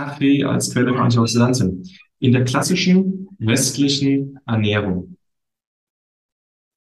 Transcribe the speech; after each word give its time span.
Kaffee 0.00 0.44
als 0.44 0.72
Quelle 0.72 0.94
für 0.94 1.00
Antioxidantien. 1.00 1.84
In 2.20 2.32
der 2.32 2.44
klassischen 2.44 3.28
westlichen 3.38 4.38
Ernährung 4.46 5.16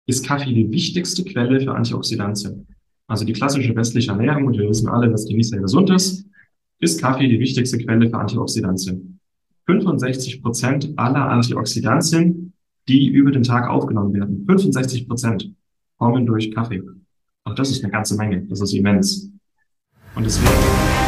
ist 0.07 0.27
Kaffee 0.27 0.53
die 0.53 0.71
wichtigste 0.71 1.25
Quelle 1.25 1.61
für 1.61 1.73
Antioxidantien. 1.73 2.67
Also 3.07 3.25
die 3.25 3.33
klassische 3.33 3.75
westliche 3.77 4.11
Ernährung, 4.11 4.47
und 4.47 4.59
wir 4.59 4.69
wissen 4.69 4.89
alle, 4.89 5.09
dass 5.09 5.25
die 5.25 5.35
nicht 5.35 5.49
sehr 5.49 5.61
gesund 5.61 5.91
ist, 5.91 6.27
ist 6.81 7.01
Kaffee 7.01 7.29
die 7.29 7.39
wichtigste 7.39 7.79
Quelle 7.79 8.11
für 8.11 8.19
Antioxidantien. 8.19 9.21
65 9.67 10.43
Prozent 10.43 10.93
aller 10.97 11.29
Antioxidantien, 11.29 12.53
die 12.89 13.07
über 13.07 13.31
den 13.31 13.45
Tag 13.45 13.69
aufgenommen 13.69 14.15
werden, 14.15 14.45
65 14.47 15.07
Prozent 15.07 15.53
kommen 15.97 16.27
durch 16.27 16.53
Kaffee. 16.53 16.83
Auch 17.45 17.55
das 17.55 17.71
ist 17.71 17.85
eine 17.85 17.93
ganze 17.93 18.17
Menge. 18.17 18.43
Das 18.49 18.61
ist 18.61 18.75
immens. 18.75 19.31
Und 20.17 20.25
deswegen. 20.25 20.96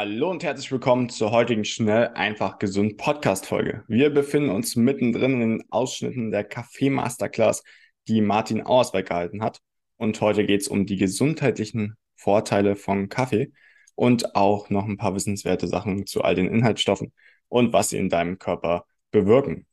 Hallo 0.00 0.30
und 0.30 0.44
herzlich 0.44 0.70
willkommen 0.70 1.08
zur 1.08 1.32
heutigen 1.32 1.64
Schnell, 1.64 2.10
einfach, 2.14 2.60
gesund 2.60 2.98
Podcast-Folge. 2.98 3.82
Wir 3.88 4.10
befinden 4.10 4.50
uns 4.50 4.76
mittendrin 4.76 5.32
in 5.32 5.40
den 5.40 5.72
Ausschnitten 5.72 6.30
der 6.30 6.44
Kaffee 6.44 6.88
Masterclass, 6.88 7.64
die 8.06 8.20
Martin 8.20 8.64
Auersberg 8.64 9.08
gehalten 9.08 9.42
hat. 9.42 9.58
Und 9.96 10.20
heute 10.20 10.46
geht 10.46 10.60
es 10.60 10.68
um 10.68 10.86
die 10.86 10.98
gesundheitlichen 10.98 11.96
Vorteile 12.14 12.76
von 12.76 13.08
Kaffee 13.08 13.50
und 13.96 14.36
auch 14.36 14.70
noch 14.70 14.84
ein 14.84 14.98
paar 14.98 15.16
wissenswerte 15.16 15.66
Sachen 15.66 16.06
zu 16.06 16.22
all 16.22 16.36
den 16.36 16.46
Inhaltsstoffen 16.46 17.12
und 17.48 17.72
was 17.72 17.88
sie 17.88 17.98
in 17.98 18.08
deinem 18.08 18.38
Körper 18.38 18.84
bewirken. 19.10 19.66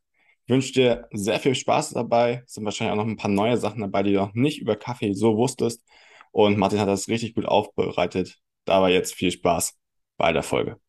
Ich 0.47 0.51
wünsche 0.51 0.73
dir 0.73 1.07
sehr 1.13 1.39
viel 1.39 1.53
Spaß 1.53 1.91
dabei. 1.91 2.41
Es 2.47 2.53
sind 2.53 2.65
wahrscheinlich 2.65 2.93
auch 2.93 3.03
noch 3.03 3.11
ein 3.11 3.17
paar 3.17 3.29
neue 3.29 3.57
Sachen 3.57 3.81
dabei, 3.81 4.01
die 4.01 4.13
du 4.13 4.21
noch 4.21 4.33
nicht 4.33 4.59
über 4.59 4.75
Kaffee 4.75 5.13
so 5.13 5.37
wusstest. 5.37 5.83
Und 6.31 6.57
Martin 6.57 6.79
hat 6.79 6.87
das 6.87 7.09
richtig 7.09 7.35
gut 7.35 7.45
aufbereitet. 7.45 8.39
Dabei 8.65 8.91
jetzt 8.91 9.13
viel 9.13 9.29
Spaß 9.29 9.77
bei 10.17 10.31
der 10.31 10.43
Folge. 10.43 10.79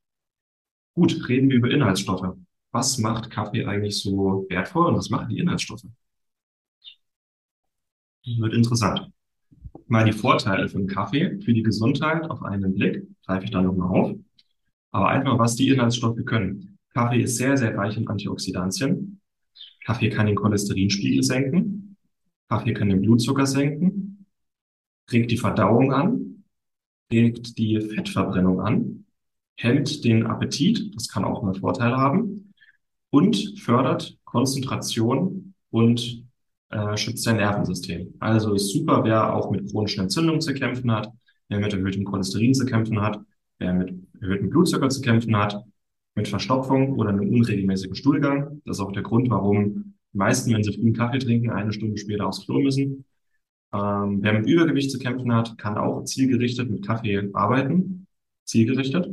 Gut, 0.94 1.28
reden 1.28 1.50
wir 1.50 1.56
über 1.56 1.70
Inhaltsstoffe. 1.70 2.36
Was 2.72 2.98
macht 2.98 3.30
Kaffee 3.30 3.64
eigentlich 3.66 4.02
so 4.02 4.46
wertvoll 4.48 4.86
und 4.86 4.96
was 4.96 5.10
machen 5.10 5.28
die 5.28 5.38
Inhaltsstoffe? 5.38 5.84
Wird 8.24 8.54
interessant. 8.54 9.10
Mal 9.86 10.04
die 10.04 10.12
Vorteile 10.12 10.68
von 10.68 10.86
Kaffee 10.86 11.38
für 11.40 11.52
die 11.52 11.62
Gesundheit 11.62 12.28
auf 12.28 12.42
einen 12.42 12.74
Blick, 12.74 13.06
greife 13.24 13.44
ich 13.44 13.50
da 13.50 13.62
nochmal 13.62 13.88
auf. 13.88 14.16
Aber 14.90 15.08
einfach, 15.08 15.38
was 15.38 15.54
die 15.54 15.68
Inhaltsstoffe 15.68 16.24
können. 16.24 16.78
Kaffee 16.92 17.22
ist 17.22 17.36
sehr, 17.36 17.56
sehr 17.56 17.76
reich 17.76 17.96
in 17.96 18.08
Antioxidantien. 18.08 19.20
Kaffee 19.84 20.08
kann 20.08 20.26
den 20.26 20.34
Cholesterinspiegel 20.34 21.22
senken. 21.22 21.96
Kaffee 22.48 22.72
kann 22.72 22.88
den 22.88 23.02
Blutzucker 23.02 23.46
senken. 23.46 24.26
Regt 25.10 25.30
die 25.30 25.36
Verdauung 25.36 25.92
an. 25.92 26.44
Regt 27.12 27.58
die 27.58 27.80
Fettverbrennung 27.80 28.60
an 28.60 29.05
hemmt 29.56 30.04
den 30.04 30.26
Appetit, 30.26 30.94
das 30.94 31.08
kann 31.08 31.24
auch 31.24 31.42
einen 31.42 31.54
Vorteil 31.54 31.96
haben, 31.96 32.52
und 33.10 33.58
fördert 33.60 34.18
Konzentration 34.24 35.54
und 35.70 36.24
äh, 36.70 36.96
schützt 36.96 37.24
sein 37.24 37.36
Nervensystem. 37.36 38.14
Also 38.18 38.54
ist 38.54 38.72
super, 38.72 39.04
wer 39.04 39.34
auch 39.34 39.50
mit 39.50 39.70
chronischen 39.70 40.02
Entzündungen 40.02 40.40
zu 40.40 40.52
kämpfen 40.54 40.90
hat, 40.90 41.10
wer 41.48 41.60
mit 41.60 41.72
erhöhtem 41.72 42.04
Cholesterin 42.04 42.54
zu 42.54 42.66
kämpfen 42.66 43.00
hat, 43.00 43.20
wer 43.58 43.72
mit 43.72 43.94
erhöhtem 44.20 44.50
Blutzucker 44.50 44.88
zu 44.88 45.00
kämpfen 45.00 45.36
hat, 45.36 45.62
mit 46.14 46.28
Verstopfung 46.28 46.94
oder 46.98 47.10
einem 47.10 47.28
unregelmäßigen 47.28 47.94
Stuhlgang. 47.94 48.62
Das 48.64 48.78
ist 48.78 48.82
auch 48.82 48.92
der 48.92 49.02
Grund, 49.02 49.30
warum 49.30 49.94
die 50.12 50.18
meisten, 50.18 50.52
wenn 50.52 50.62
sie 50.62 50.72
früh 50.72 50.82
einen 50.82 50.94
Kaffee 50.94 51.18
trinken, 51.18 51.50
eine 51.50 51.72
Stunde 51.72 51.98
später 51.98 52.26
aufs 52.26 52.44
Klo 52.44 52.60
müssen. 52.60 53.04
Ähm, 53.72 54.18
wer 54.22 54.32
mit 54.32 54.48
Übergewicht 54.48 54.90
zu 54.90 54.98
kämpfen 54.98 55.32
hat, 55.32 55.58
kann 55.58 55.76
auch 55.76 56.04
zielgerichtet 56.04 56.70
mit 56.70 56.86
Kaffee 56.86 57.30
arbeiten. 57.32 58.06
Zielgerichtet 58.44 59.08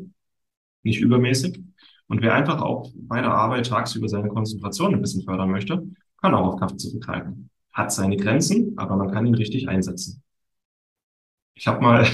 nicht 0.84 1.00
übermäßig. 1.02 1.62
Und 2.08 2.22
wer 2.22 2.34
einfach 2.34 2.62
auch 2.62 2.92
bei 2.96 3.22
der 3.22 3.32
Arbeit 3.32 3.68
tagsüber 3.68 4.08
seine 4.08 4.30
Konzentration 4.30 4.94
ein 4.94 5.02
bisschen 5.02 5.24
fördern 5.24 5.50
möchte, 5.50 5.84
kann 6.22 6.36
auch 6.36 6.54
auf 6.54 6.60
Kaffee 6.60 6.78
zurückgreifen. 6.78 7.50
Hat 7.72 7.92
seine 7.92 8.18
Grenzen, 8.18 8.74
aber 8.78 8.96
man 8.96 9.12
kann 9.12 9.26
ihn 9.26 9.36
richtig 9.36 9.68
einsetzen. 9.68 10.22
Ich 11.56 11.68
habe 11.68 11.82
mal 11.82 12.06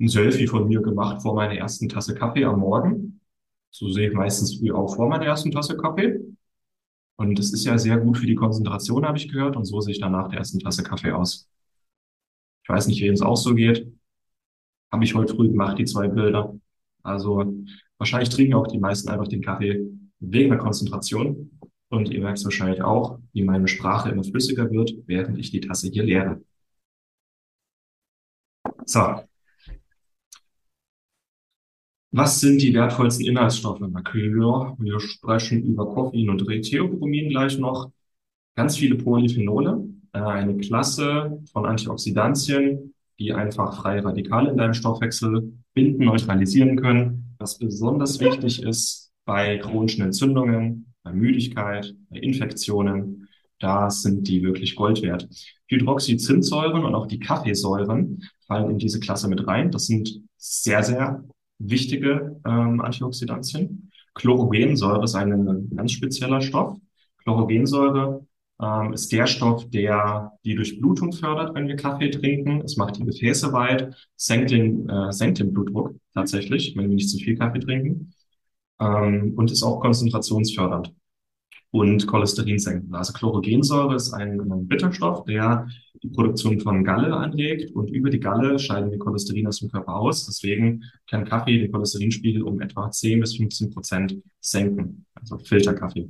ein 0.00 0.08
Selfie 0.08 0.46
von 0.46 0.68
mir 0.68 0.80
gemacht 0.80 1.22
vor 1.22 1.34
meiner 1.34 1.54
ersten 1.54 1.88
Tasse 1.88 2.14
Kaffee 2.14 2.44
am 2.44 2.60
Morgen. 2.60 3.20
So 3.70 3.88
sehe 3.90 4.08
ich 4.08 4.14
meistens 4.14 4.58
früh 4.58 4.72
auch 4.72 4.94
vor 4.94 5.08
meiner 5.08 5.26
ersten 5.26 5.50
Tasse 5.50 5.76
Kaffee. 5.76 6.18
Und 7.16 7.38
das 7.38 7.52
ist 7.52 7.64
ja 7.64 7.76
sehr 7.78 7.98
gut 7.98 8.16
für 8.18 8.26
die 8.26 8.36
Konzentration, 8.36 9.04
habe 9.04 9.18
ich 9.18 9.28
gehört. 9.28 9.56
Und 9.56 9.64
so 9.64 9.80
sehe 9.80 9.92
ich 9.92 10.00
dann 10.00 10.12
nach 10.12 10.28
der 10.28 10.38
ersten 10.38 10.60
Tasse 10.60 10.82
Kaffee 10.82 11.12
aus. 11.12 11.48
Ich 12.62 12.68
weiß 12.68 12.86
nicht, 12.86 13.02
wem 13.02 13.14
es 13.14 13.22
auch 13.22 13.36
so 13.36 13.54
geht. 13.54 13.92
Habe 14.92 15.04
ich 15.04 15.14
heute 15.14 15.34
früh 15.34 15.48
gemacht, 15.48 15.78
die 15.78 15.84
zwei 15.84 16.08
Bilder. 16.08 16.54
Also 17.08 17.44
wahrscheinlich 17.98 18.30
trinken 18.30 18.54
auch 18.54 18.66
die 18.66 18.78
meisten 18.78 19.08
einfach 19.08 19.28
den 19.28 19.42
Kaffee 19.42 19.88
wegen 20.20 20.50
der 20.50 20.58
Konzentration. 20.58 21.58
Und 21.90 22.10
ihr 22.10 22.20
merkt 22.20 22.38
es 22.38 22.44
wahrscheinlich 22.44 22.82
auch, 22.82 23.18
wie 23.32 23.42
meine 23.42 23.66
Sprache 23.66 24.10
immer 24.10 24.24
flüssiger 24.24 24.70
wird, 24.70 24.92
während 25.06 25.38
ich 25.38 25.50
die 25.50 25.60
Tasse 25.60 25.88
hier 25.88 26.04
leere. 26.04 26.42
So. 28.84 29.20
Was 32.10 32.40
sind 32.40 32.62
die 32.62 32.72
wertvollsten 32.74 33.26
Inhaltsstoffe? 33.26 33.80
Na 33.80 34.02
klar, 34.02 34.76
wir 34.78 35.00
sprechen 35.00 35.62
über 35.62 35.86
Koffein 35.94 36.30
und 36.30 36.46
Theobromin 36.46 37.28
gleich 37.28 37.58
noch. 37.58 37.90
Ganz 38.56 38.76
viele 38.76 38.96
Polyphenole, 38.96 39.88
äh, 40.12 40.18
eine 40.18 40.56
Klasse 40.56 41.42
von 41.52 41.66
Antioxidantien, 41.66 42.94
die 43.18 43.32
einfach 43.32 43.80
freie 43.82 44.04
Radikale 44.04 44.50
in 44.50 44.56
deinem 44.56 44.74
Stoffwechsel 44.74 45.52
binden, 45.74 46.04
neutralisieren 46.04 46.76
können. 46.76 47.34
Was 47.38 47.58
besonders 47.58 48.20
wichtig 48.20 48.62
ist 48.62 49.12
bei 49.24 49.58
chronischen 49.58 50.04
Entzündungen, 50.04 50.94
bei 51.02 51.12
Müdigkeit, 51.12 51.94
bei 52.10 52.18
Infektionen, 52.18 53.28
da 53.58 53.90
sind 53.90 54.28
die 54.28 54.42
wirklich 54.42 54.76
Gold 54.76 55.02
wert. 55.02 55.28
Hydroxyzinsäuren 55.66 56.84
und 56.84 56.94
auch 56.94 57.06
die 57.06 57.18
Kaffeesäuren 57.18 58.22
fallen 58.46 58.70
in 58.70 58.78
diese 58.78 59.00
Klasse 59.00 59.28
mit 59.28 59.46
rein. 59.46 59.70
Das 59.70 59.86
sind 59.86 60.22
sehr, 60.36 60.82
sehr 60.82 61.24
wichtige 61.58 62.40
ähm, 62.46 62.80
Antioxidantien. 62.80 63.90
Chlorogensäure 64.14 65.04
ist 65.04 65.14
ein 65.14 65.70
ganz 65.74 65.92
spezieller 65.92 66.40
Stoff. 66.40 66.76
Chlorogensäure 67.22 68.26
ähm, 68.60 68.92
ist 68.92 69.12
der 69.12 69.26
Stoff, 69.26 69.68
der 69.70 70.32
die 70.44 70.54
Durchblutung 70.54 71.12
fördert, 71.12 71.54
wenn 71.54 71.68
wir 71.68 71.76
Kaffee 71.76 72.10
trinken. 72.10 72.62
Es 72.62 72.76
macht 72.76 72.96
die 72.96 73.04
Gefäße 73.04 73.52
weit, 73.52 73.94
senkt 74.16 74.50
den, 74.50 74.88
äh, 74.88 75.12
senkt 75.12 75.38
den 75.38 75.52
Blutdruck 75.52 75.94
tatsächlich, 76.14 76.76
wenn 76.76 76.88
wir 76.88 76.94
nicht 76.96 77.10
zu 77.10 77.18
viel 77.18 77.36
Kaffee 77.36 77.60
trinken. 77.60 78.12
Ähm, 78.80 79.34
und 79.36 79.50
ist 79.50 79.62
auch 79.62 79.80
konzentrationsfördernd 79.80 80.92
und 81.70 82.06
Cholesterin 82.06 82.58
senken. 82.58 82.94
Also 82.94 83.12
Chlorogensäure 83.12 83.94
ist 83.94 84.12
ein, 84.12 84.40
ein 84.40 84.68
Bitterstoff, 84.68 85.24
der 85.24 85.68
die 86.02 86.08
Produktion 86.08 86.60
von 86.60 86.84
Galle 86.84 87.14
anregt 87.14 87.74
und 87.74 87.90
über 87.90 88.08
die 88.10 88.20
Galle 88.20 88.58
scheiden 88.58 88.90
wir 88.90 88.98
Cholesterin 88.98 89.46
aus 89.46 89.58
dem 89.58 89.70
Körper 89.70 89.96
aus. 89.96 90.26
Deswegen 90.26 90.84
kann 91.08 91.24
Kaffee 91.24 91.58
den 91.58 91.72
Cholesterinspiegel 91.72 92.42
um 92.42 92.60
etwa 92.60 92.90
10 92.90 93.20
bis 93.20 93.36
15 93.36 93.70
Prozent 93.70 94.16
senken, 94.40 95.06
also 95.14 95.38
Filterkaffee. 95.38 96.08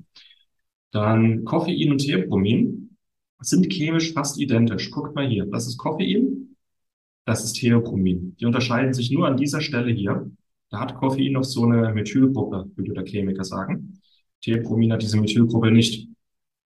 Dann 0.90 1.44
Koffein 1.44 1.92
und 1.92 1.98
Theobromin 1.98 2.96
sind 3.40 3.72
chemisch 3.72 4.12
fast 4.12 4.38
identisch. 4.40 4.90
Guckt 4.90 5.14
mal 5.14 5.28
hier. 5.28 5.46
Das 5.46 5.66
ist 5.66 5.76
Koffein, 5.76 6.56
das 7.24 7.44
ist 7.44 7.54
Theobromin. 7.54 8.36
Die 8.40 8.46
unterscheiden 8.46 8.94
sich 8.94 9.10
nur 9.10 9.26
an 9.26 9.36
dieser 9.36 9.60
Stelle 9.60 9.92
hier. 9.92 10.30
Da 10.70 10.80
hat 10.80 10.94
Koffein 10.94 11.32
noch 11.32 11.44
so 11.44 11.64
eine 11.64 11.92
Methylgruppe, 11.92 12.70
würde 12.74 12.94
der 12.94 13.04
Chemiker 13.04 13.44
sagen. 13.44 14.00
Theobromin 14.42 14.92
hat 14.92 15.02
diese 15.02 15.20
Methylgruppe 15.20 15.70
nicht. 15.70 16.08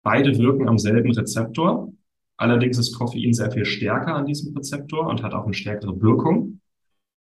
Beide 0.03 0.37
wirken 0.37 0.67
am 0.67 0.77
selben 0.77 1.11
Rezeptor. 1.11 1.93
Allerdings 2.37 2.77
ist 2.77 2.93
Koffein 2.97 3.33
sehr 3.33 3.51
viel 3.51 3.65
stärker 3.65 4.15
an 4.15 4.25
diesem 4.25 4.55
Rezeptor 4.55 5.07
und 5.07 5.23
hat 5.23 5.33
auch 5.33 5.45
eine 5.45 5.53
stärkere 5.53 6.01
Wirkung. 6.01 6.59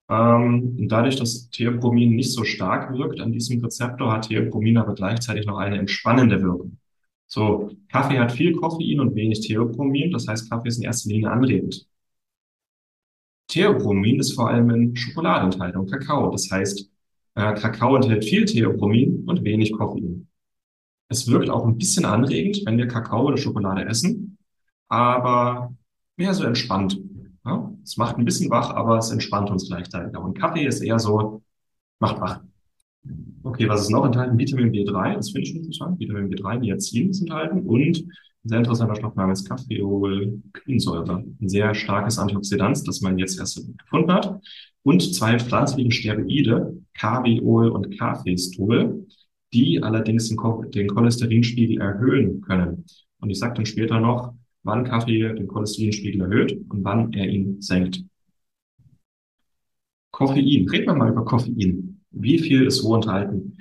Ähm, 0.09 0.77
und 0.79 0.89
dadurch, 0.89 1.17
dass 1.17 1.51
Theobromin 1.51 2.15
nicht 2.17 2.33
so 2.33 2.45
stark 2.45 2.97
wirkt 2.97 3.21
an 3.21 3.33
diesem 3.33 3.63
Rezeptor, 3.63 4.13
hat 4.13 4.29
Theobromin 4.29 4.79
aber 4.79 4.95
gleichzeitig 4.95 5.47
noch 5.47 5.59
eine 5.59 5.79
entspannende 5.79 6.43
Wirkung. 6.43 6.78
So, 7.29 7.71
Kaffee 7.91 8.19
hat 8.19 8.33
viel 8.33 8.55
Koffein 8.57 9.01
und 9.01 9.15
wenig 9.15 9.41
Theobromin, 9.47 10.11
das 10.13 10.27
heißt, 10.27 10.51
Kaffee 10.51 10.69
ist 10.69 10.79
in 10.79 10.85
erster 10.85 11.11
Linie 11.11 11.31
anregend. 11.31 11.87
Theobromin 13.49 14.21
ist 14.21 14.35
vor 14.35 14.49
allem 14.51 14.71
in 14.71 14.97
Schokolade 14.97 15.45
enthalten 15.47 15.79
und 15.79 15.91
Kakao. 15.91 16.31
Das 16.31 16.51
heißt, 16.51 16.91
äh, 17.35 17.55
Kakao 17.55 17.97
enthält 17.97 18.25
viel 18.25 18.45
Theobromin 18.45 19.25
und 19.27 19.45
wenig 19.45 19.73
Koffein. 19.73 20.29
Es 21.09 21.29
wirkt 21.29 21.51
auch 21.51 21.67
ein 21.67 21.79
bisschen 21.79 22.05
anregend, 22.05 22.63
wenn 22.67 22.79
wir 22.79 22.89
Kakao 22.89 23.27
oder 23.29 23.39
Schokolade 23.39 23.87
essen, 23.87 24.39
aber 24.89 25.75
mehr 26.17 26.35
so 26.35 26.45
entspannt. 26.45 27.01
Ja? 27.47 27.73
Es 27.85 27.97
macht 27.99 28.19
ein 28.19 28.25
bisschen 28.25 28.51
wach, 28.51 28.71
aber 28.71 28.99
es 28.99 29.11
entspannt 29.11 29.51
uns 29.51 29.69
gleichzeitig. 29.69 30.17
Und 30.19 30.39
Kaffee 30.39 30.67
ist 30.67 30.83
eher 30.83 30.99
so, 30.99 31.43
macht 32.01 32.21
wach. 32.21 32.43
Okay, 33.43 33.69
was 33.69 33.83
ist 33.83 33.91
noch 33.91 34.05
enthalten? 34.05 34.39
Vitamin 34.39 34.73
B3, 34.73 35.15
das 35.15 35.31
finde 35.31 35.49
ich 35.49 35.55
interessant. 35.55 35.99
Vitamin 35.99 36.31
B3, 36.31 36.59
Niacin 36.59 37.11
ist 37.11 37.21
enthalten 37.21 37.67
und 37.67 38.05
ein 38.45 38.49
sehr 38.49 38.59
interessanter 38.59 38.97
Stoff 38.97 39.15
namens 39.15 39.45
Kaffeolquinsäure. 39.45 41.25
Ein 41.41 41.49
sehr 41.49 41.75
starkes 41.75 42.19
Antioxidant, 42.19 42.87
das 42.87 43.01
man 43.01 43.19
jetzt 43.19 43.39
erst 43.39 43.67
gefunden 43.79 44.13
hat. 44.13 44.41
Und 44.83 45.03
zwei 45.15 45.39
pflanzliche 45.39 45.91
Steroide, 45.91 46.79
Carbiol 46.95 47.71
und 47.71 47.99
Cafestol, 47.99 49.07
die 49.53 49.83
allerdings 49.83 50.29
den, 50.29 50.39
den 50.71 50.89
Cholesterinspiegel 50.89 51.81
erhöhen 51.81 52.41
können. 52.41 52.85
Und 53.21 53.31
ich 53.31 53.39
sage 53.39 53.55
dann 53.55 53.67
später 53.67 54.01
noch, 54.01 54.35
wann 54.63 54.85
Kaffee 54.85 55.35
den 55.35 55.47
Cholesterinspiegel 55.47 56.21
erhöht 56.21 56.53
und 56.69 56.85
wann 56.85 57.13
er 57.13 57.29
ihn 57.29 57.61
senkt. 57.61 58.05
Koffein. 60.11 60.69
Reden 60.69 60.87
wir 60.87 60.95
mal 60.95 61.11
über 61.11 61.25
Koffein. 61.25 61.98
Wie 62.11 62.39
viel 62.39 62.67
ist 62.67 62.83
wo 62.85 62.95
enthalten? 62.95 63.59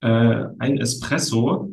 Äh, 0.00 0.44
ein 0.58 0.78
Espresso, 0.78 1.70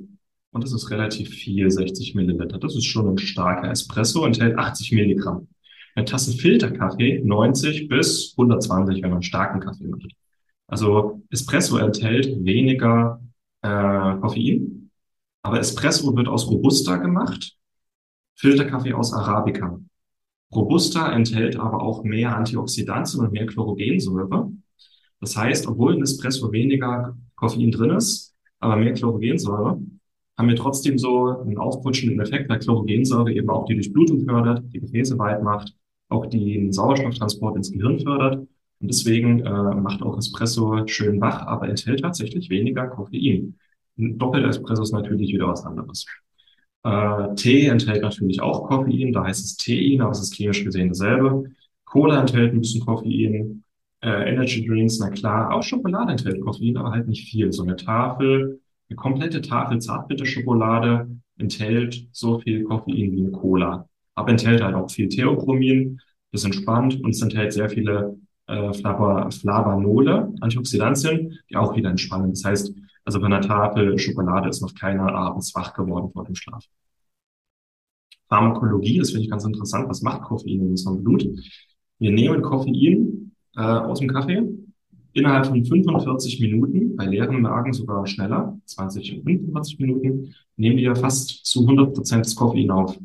und 0.51 0.63
das 0.63 0.73
ist 0.73 0.89
relativ 0.89 1.29
viel, 1.29 1.69
60 1.69 2.15
Milliliter. 2.15 2.57
Das 2.57 2.75
ist 2.75 2.85
schon 2.85 3.07
ein 3.07 3.17
starker 3.17 3.69
Espresso, 3.69 4.25
enthält 4.25 4.57
80 4.57 4.91
Milligramm. 4.93 5.47
Eine 5.95 6.05
Tasse 6.05 6.33
Filterkaffee 6.33 7.21
90 7.23 7.87
bis 7.87 8.33
120, 8.37 9.01
wenn 9.01 9.11
man 9.11 9.21
starken 9.21 9.59
Kaffee 9.59 9.87
macht. 9.87 10.11
Also 10.67 11.21
Espresso 11.29 11.77
enthält 11.77 12.43
weniger 12.43 13.21
äh, 13.61 13.67
Koffein, 14.19 14.91
aber 15.43 15.59
Espresso 15.59 16.15
wird 16.15 16.27
aus 16.27 16.47
Robusta 16.49 16.97
gemacht, 16.97 17.55
Filterkaffee 18.35 18.93
aus 18.93 19.13
Arabica. 19.13 19.79
Robusta 20.53 21.11
enthält 21.11 21.57
aber 21.57 21.81
auch 21.81 22.03
mehr 22.03 22.35
Antioxidantien 22.35 23.23
und 23.23 23.31
mehr 23.31 23.45
Chlorogensäure. 23.45 24.51
Das 25.19 25.35
heißt, 25.35 25.67
obwohl 25.67 25.95
in 25.95 26.03
Espresso 26.03 26.51
weniger 26.51 27.17
Koffein 27.35 27.71
drin 27.71 27.91
ist, 27.91 28.35
aber 28.59 28.75
mehr 28.75 28.93
Chlorogensäure, 28.93 29.79
haben 30.37 30.49
wir 30.49 30.55
trotzdem 30.55 30.97
so 30.97 31.39
einen 31.39 31.57
aufputschenden 31.57 32.19
Effekt, 32.19 32.49
weil 32.49 32.59
Chlorogensäure 32.59 33.31
eben 33.31 33.49
auch 33.49 33.65
die 33.65 33.75
Durchblutung 33.75 34.25
fördert, 34.25 34.63
die 34.73 34.81
Gefäße 34.81 35.17
weit 35.17 35.41
macht, 35.43 35.73
auch 36.09 36.25
den 36.25 36.71
Sauerstofftransport 36.71 37.55
ins 37.55 37.71
Gehirn 37.71 37.99
fördert. 37.99 38.47
Und 38.81 38.87
deswegen 38.89 39.39
äh, 39.39 39.75
macht 39.75 40.01
auch 40.01 40.17
Espresso 40.17 40.85
schön 40.87 41.21
wach, 41.21 41.41
aber 41.47 41.69
enthält 41.69 42.01
tatsächlich 42.01 42.49
weniger 42.49 42.87
Koffein. 42.87 43.57
Ein 43.97 44.17
doppelter 44.17 44.49
Espresso 44.49 44.83
ist 44.83 44.91
natürlich 44.91 45.33
wieder 45.33 45.47
was 45.47 45.65
anderes. 45.65 46.05
Äh, 46.83 47.33
Tee 47.35 47.67
enthält 47.67 48.01
natürlich 48.01 48.41
auch 48.41 48.67
Koffein, 48.67 49.13
da 49.13 49.23
heißt 49.23 49.43
es 49.43 49.57
Tein, 49.57 50.01
aber 50.01 50.11
es 50.11 50.19
ist 50.21 50.35
klinisch 50.35 50.63
gesehen 50.63 50.89
dasselbe. 50.89 51.45
Cola 51.85 52.19
enthält 52.19 52.53
ein 52.53 52.59
bisschen 52.59 52.85
Koffein. 52.85 53.63
Äh, 54.01 54.29
Energy 54.31 54.65
Drinks, 54.65 54.99
na 54.99 55.09
klar, 55.09 55.53
auch 55.53 55.63
Schokolade 55.63 56.11
enthält 56.11 56.41
Koffein, 56.41 56.77
aber 56.77 56.91
halt 56.91 57.07
nicht 57.07 57.29
viel. 57.29 57.51
So 57.51 57.63
eine 57.63 57.75
Tafel, 57.75 58.61
eine 58.89 58.95
komplette 58.95 59.41
Tafel 59.41 59.79
Zartbitterschokolade 59.79 61.09
enthält 61.37 62.07
so 62.11 62.39
viel 62.39 62.63
Koffein 62.63 63.11
wie 63.11 63.21
eine 63.21 63.31
Cola, 63.31 63.89
aber 64.13 64.29
enthält 64.29 64.61
halt 64.61 64.75
auch 64.75 64.89
viel 64.89 65.09
Theochromin, 65.09 65.99
das 66.31 66.45
entspannt 66.45 67.01
und 67.01 67.11
es 67.11 67.21
enthält 67.21 67.53
sehr 67.53 67.69
viele 67.69 68.17
äh, 68.47 68.73
Flavanole, 68.73 70.33
Antioxidantien, 70.41 71.39
die 71.49 71.55
auch 71.55 71.75
wieder 71.75 71.89
entspannen. 71.89 72.31
Das 72.31 72.43
heißt, 72.43 72.73
also 73.05 73.19
bei 73.19 73.25
einer 73.25 73.41
Tafel 73.41 73.97
Schokolade 73.97 74.49
ist 74.49 74.61
noch 74.61 74.73
keiner 74.75 75.13
abends 75.13 75.53
wach 75.55 75.73
geworden 75.73 76.11
vor 76.11 76.25
dem 76.25 76.35
Schlaf. 76.35 76.65
Pharmakologie, 78.27 78.97
das 78.97 79.11
finde 79.11 79.23
ich 79.25 79.29
ganz 79.29 79.45
interessant. 79.45 79.87
Was 79.89 80.01
macht 80.01 80.23
Koffein 80.23 80.59
in 80.59 80.69
unserem 80.71 81.03
Blut? 81.03 81.27
Wir 81.99 82.11
nehmen 82.11 82.41
Koffein 82.41 83.31
äh, 83.55 83.61
aus 83.61 83.99
dem 83.99 84.09
Kaffee 84.09 84.43
innerhalb 85.15 85.47
von 85.47 85.63
45 85.63 86.41
Minuten, 86.41 86.95
bei 86.95 87.05
leeren 87.05 87.41
Magen 87.41 87.73
sogar 87.73 88.05
schneller, 88.05 88.59
20 88.65 89.17
und 89.17 89.23
45 89.23 89.79
Minuten, 89.79 90.35
nehmen 90.57 90.77
wir 90.77 90.95
fast 90.95 91.45
zu 91.45 91.61
100 91.61 91.93
Prozent 91.93 92.25
das 92.25 92.35
Koffein 92.35 92.69
auf. 92.69 92.99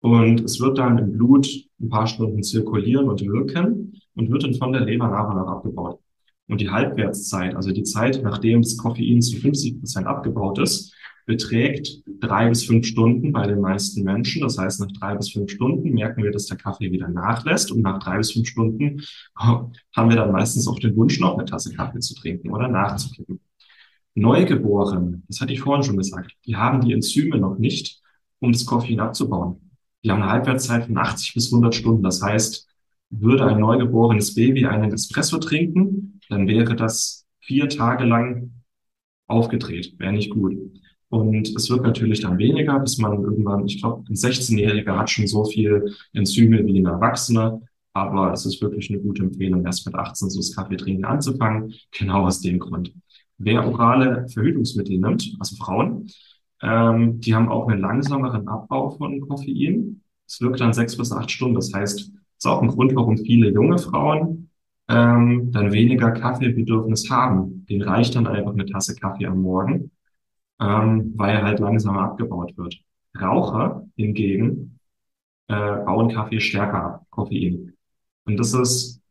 Und 0.00 0.40
es 0.40 0.58
wird 0.58 0.78
dann 0.78 0.98
im 0.98 1.12
Blut 1.12 1.46
ein 1.80 1.88
paar 1.88 2.06
Stunden 2.06 2.42
zirkulieren 2.42 3.08
und 3.08 3.20
wirken 3.22 4.00
und 4.14 4.30
wird 4.30 4.42
dann 4.42 4.54
von 4.54 4.72
der 4.72 4.84
Leber 4.84 5.08
nach 5.08 5.28
und 5.28 5.36
nach 5.36 5.46
abgebaut. 5.46 6.00
Und 6.48 6.60
die 6.60 6.70
Halbwertszeit, 6.70 7.54
also 7.54 7.70
die 7.70 7.84
Zeit, 7.84 8.20
nachdem 8.22 8.62
das 8.62 8.76
Koffein 8.76 9.20
zu 9.20 9.36
50 9.36 9.78
Prozent 9.78 10.06
abgebaut 10.06 10.58
ist, 10.58 10.94
beträgt 11.26 12.02
drei 12.20 12.48
bis 12.48 12.64
fünf 12.64 12.86
Stunden 12.86 13.32
bei 13.32 13.46
den 13.46 13.60
meisten 13.60 14.02
Menschen. 14.02 14.42
Das 14.42 14.58
heißt, 14.58 14.80
nach 14.80 14.92
drei 14.92 15.14
bis 15.14 15.30
fünf 15.30 15.50
Stunden 15.50 15.90
merken 15.90 16.22
wir, 16.22 16.30
dass 16.30 16.46
der 16.46 16.56
Kaffee 16.56 16.90
wieder 16.90 17.08
nachlässt. 17.08 17.70
Und 17.70 17.82
nach 17.82 17.98
drei 17.98 18.18
bis 18.18 18.32
fünf 18.32 18.48
Stunden 18.48 19.02
haben 19.36 19.72
wir 20.08 20.16
dann 20.16 20.32
meistens 20.32 20.66
auch 20.68 20.78
den 20.78 20.96
Wunsch, 20.96 21.18
noch 21.20 21.38
eine 21.38 21.44
Tasse 21.44 21.72
Kaffee 21.74 22.00
zu 22.00 22.14
trinken 22.14 22.50
oder 22.50 22.68
nachzukippen. 22.68 23.40
Neugeborene, 24.14 25.22
das 25.28 25.40
hatte 25.40 25.52
ich 25.52 25.60
vorhin 25.60 25.84
schon 25.84 25.96
gesagt, 25.96 26.32
die 26.44 26.56
haben 26.56 26.82
die 26.82 26.92
Enzyme 26.92 27.38
noch 27.38 27.58
nicht, 27.58 28.02
um 28.40 28.52
das 28.52 28.66
Koffein 28.66 29.00
abzubauen. 29.00 29.72
Die 30.04 30.10
haben 30.10 30.20
eine 30.20 30.30
Halbwertszeit 30.30 30.86
von 30.86 30.98
80 30.98 31.34
bis 31.34 31.52
100 31.52 31.74
Stunden. 31.74 32.02
Das 32.02 32.22
heißt, 32.22 32.68
würde 33.10 33.46
ein 33.46 33.60
neugeborenes 33.60 34.34
Baby 34.34 34.66
einen 34.66 34.92
Espresso 34.92 35.38
trinken, 35.38 36.20
dann 36.28 36.48
wäre 36.48 36.74
das 36.74 37.26
vier 37.40 37.68
Tage 37.68 38.04
lang 38.04 38.52
aufgedreht. 39.26 39.94
Wäre 39.98 40.12
nicht 40.12 40.30
gut. 40.30 40.56
Und 41.12 41.54
es 41.54 41.68
wird 41.68 41.82
natürlich 41.82 42.20
dann 42.20 42.38
weniger, 42.38 42.78
bis 42.78 42.96
man 42.96 43.22
irgendwann, 43.22 43.66
ich 43.66 43.82
glaube, 43.82 44.02
ein 44.08 44.14
16-Jähriger 44.14 44.96
hat 44.96 45.10
schon 45.10 45.26
so 45.26 45.44
viel 45.44 45.94
Enzyme 46.14 46.64
wie 46.64 46.78
ein 46.78 46.86
Erwachsener. 46.86 47.60
Aber 47.92 48.32
es 48.32 48.46
ist 48.46 48.62
wirklich 48.62 48.88
eine 48.88 48.98
gute 48.98 49.24
Empfehlung, 49.24 49.66
erst 49.66 49.84
mit 49.84 49.94
18 49.94 50.30
so 50.30 50.38
das 50.38 50.56
Kaffeetrinken 50.56 51.04
anzufangen. 51.04 51.74
Genau 51.90 52.24
aus 52.24 52.40
dem 52.40 52.58
Grund. 52.58 52.94
Wer 53.36 53.68
orale 53.68 54.26
Verhütungsmittel 54.30 54.98
nimmt, 54.98 55.36
also 55.38 55.54
Frauen, 55.56 56.06
ähm, 56.62 57.20
die 57.20 57.34
haben 57.34 57.50
auch 57.50 57.68
einen 57.68 57.82
langsameren 57.82 58.48
Abbau 58.48 58.88
von 58.92 59.20
Koffein. 59.20 60.00
Es 60.26 60.40
wirkt 60.40 60.60
dann 60.60 60.72
sechs 60.72 60.96
bis 60.96 61.12
acht 61.12 61.30
Stunden. 61.30 61.56
Das 61.56 61.74
heißt, 61.74 62.00
es 62.00 62.10
ist 62.38 62.46
auch 62.46 62.62
ein 62.62 62.68
Grund, 62.68 62.94
warum 62.94 63.18
viele 63.18 63.50
junge 63.50 63.76
Frauen 63.76 64.48
ähm, 64.88 65.50
dann 65.52 65.72
weniger 65.72 66.10
Kaffeebedürfnis 66.12 67.10
haben. 67.10 67.66
Den 67.68 67.82
reicht 67.82 68.14
dann 68.14 68.26
einfach 68.26 68.54
eine 68.54 68.64
Tasse 68.64 68.94
Kaffee 68.94 69.26
am 69.26 69.42
Morgen, 69.42 69.90
ähm, 70.62 71.12
weil 71.16 71.42
halt 71.42 71.58
langsamer 71.58 72.02
abgebaut 72.02 72.56
wird. 72.56 72.80
Raucher 73.20 73.86
hingegen 73.96 74.78
äh, 75.48 75.76
bauen 75.84 76.10
Kaffee 76.10 76.40
stärker 76.40 76.84
ab, 76.84 77.06
Koffein. 77.10 77.74
Und 78.24 78.38
das 78.38 78.54
ist 78.54 79.02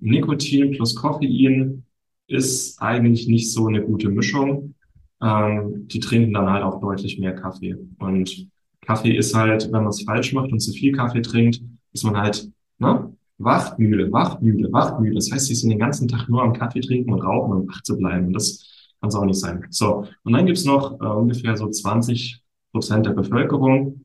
Nikotin 0.00 0.72
plus 0.72 0.94
Koffein 0.94 1.84
ist 2.26 2.80
eigentlich 2.82 3.28
nicht 3.28 3.52
so 3.52 3.68
eine 3.68 3.82
gute 3.82 4.10
Mischung 4.10 4.74
ähm, 5.20 5.88
die 5.88 6.00
trinken 6.00 6.32
dann 6.32 6.50
halt 6.50 6.62
auch 6.62 6.80
deutlich 6.80 7.18
mehr 7.18 7.34
Kaffee. 7.34 7.76
Und 7.98 8.48
Kaffee 8.82 9.16
ist 9.16 9.34
halt, 9.34 9.64
wenn 9.66 9.82
man 9.82 9.88
es 9.88 10.02
falsch 10.02 10.32
macht 10.32 10.52
und 10.52 10.60
zu 10.60 10.72
viel 10.72 10.92
Kaffee 10.92 11.22
trinkt, 11.22 11.60
ist 11.92 12.04
man 12.04 12.16
halt 12.16 12.48
ne, 12.78 13.12
wachmüde, 13.38 14.10
wachmüde, 14.12 14.72
wachmüde. 14.72 15.14
Das 15.14 15.30
heißt, 15.30 15.46
sie 15.46 15.54
sind 15.54 15.70
den 15.70 15.78
ganzen 15.78 16.08
Tag 16.08 16.28
nur 16.28 16.42
am 16.42 16.52
Kaffee 16.52 16.80
trinken 16.80 17.12
und 17.12 17.20
rauchen, 17.20 17.52
um 17.52 17.68
wach 17.68 17.82
zu 17.82 17.96
bleiben. 17.96 18.28
Und 18.28 18.32
das 18.34 18.77
kann 19.00 19.08
es 19.08 19.14
auch 19.14 19.24
nicht 19.24 19.40
sein. 19.40 19.66
So, 19.70 20.06
und 20.24 20.32
dann 20.32 20.46
gibt's 20.46 20.64
noch 20.64 21.00
äh, 21.00 21.04
ungefähr 21.04 21.56
so 21.56 21.68
20 21.68 22.42
Prozent 22.72 23.06
der 23.06 23.12
Bevölkerung, 23.12 24.04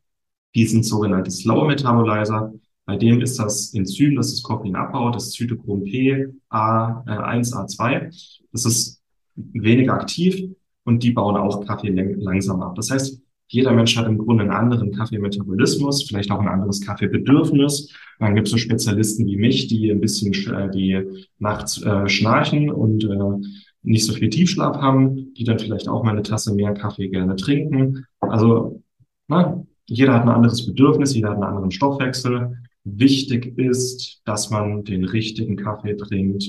die 0.55 0.65
sind 0.65 0.85
sogenannte 0.85 1.31
Slow 1.31 1.67
Metabolizer. 1.67 2.53
Bei 2.85 2.97
dem 2.97 3.21
ist 3.21 3.39
das 3.39 3.73
Enzym, 3.73 4.15
das 4.15 4.31
das 4.31 4.43
Koffein 4.43 4.75
abbaut, 4.75 5.15
das 5.15 5.31
Zytochrom 5.31 5.83
P 5.83 6.27
A, 6.49 7.03
äh, 7.07 7.39
1A2. 7.39 8.09
Das 8.51 8.65
ist 8.65 9.01
weniger 9.35 9.93
aktiv 9.93 10.49
und 10.83 11.01
die 11.01 11.11
bauen 11.11 11.37
auch 11.37 11.65
Kaffee 11.65 11.89
langsam 11.89 12.61
ab. 12.61 12.75
Das 12.75 12.91
heißt, 12.91 13.19
jeder 13.47 13.71
Mensch 13.71 13.95
hat 13.97 14.07
im 14.07 14.17
Grunde 14.17 14.43
einen 14.43 14.51
anderen 14.51 14.91
Kaffeemetabolismus, 14.91 16.03
vielleicht 16.07 16.31
auch 16.31 16.39
ein 16.39 16.47
anderes 16.47 16.81
Kaffeebedürfnis. 16.81 17.93
Dann 18.19 18.35
gibt 18.35 18.47
es 18.47 18.51
so 18.51 18.57
Spezialisten 18.57 19.25
wie 19.27 19.37
mich, 19.37 19.67
die 19.67 19.91
ein 19.91 20.01
bisschen 20.01 20.33
äh, 20.53 20.69
die 20.71 21.27
nachts 21.39 21.81
äh, 21.81 22.07
schnarchen 22.07 22.71
und 22.71 23.03
äh, 23.03 23.47
nicht 23.83 24.05
so 24.05 24.13
viel 24.13 24.29
Tiefschlaf 24.29 24.77
haben, 24.77 25.33
die 25.33 25.43
dann 25.43 25.59
vielleicht 25.59 25.87
auch 25.87 26.03
mal 26.03 26.11
eine 26.11 26.23
Tasse 26.23 26.53
mehr 26.55 26.73
Kaffee 26.73 27.09
gerne 27.09 27.35
trinken. 27.35 28.05
Also 28.19 28.81
na, 29.27 29.65
jeder 29.85 30.13
hat 30.13 30.23
ein 30.23 30.29
anderes 30.29 30.65
Bedürfnis, 30.65 31.13
jeder 31.13 31.29
hat 31.29 31.35
einen 31.35 31.43
anderen 31.43 31.71
Stoffwechsel. 31.71 32.57
Wichtig 32.85 33.57
ist, 33.57 34.21
dass 34.25 34.49
man 34.49 34.83
den 34.83 35.03
richtigen 35.03 35.57
Kaffee 35.57 35.95
trinkt 35.95 36.45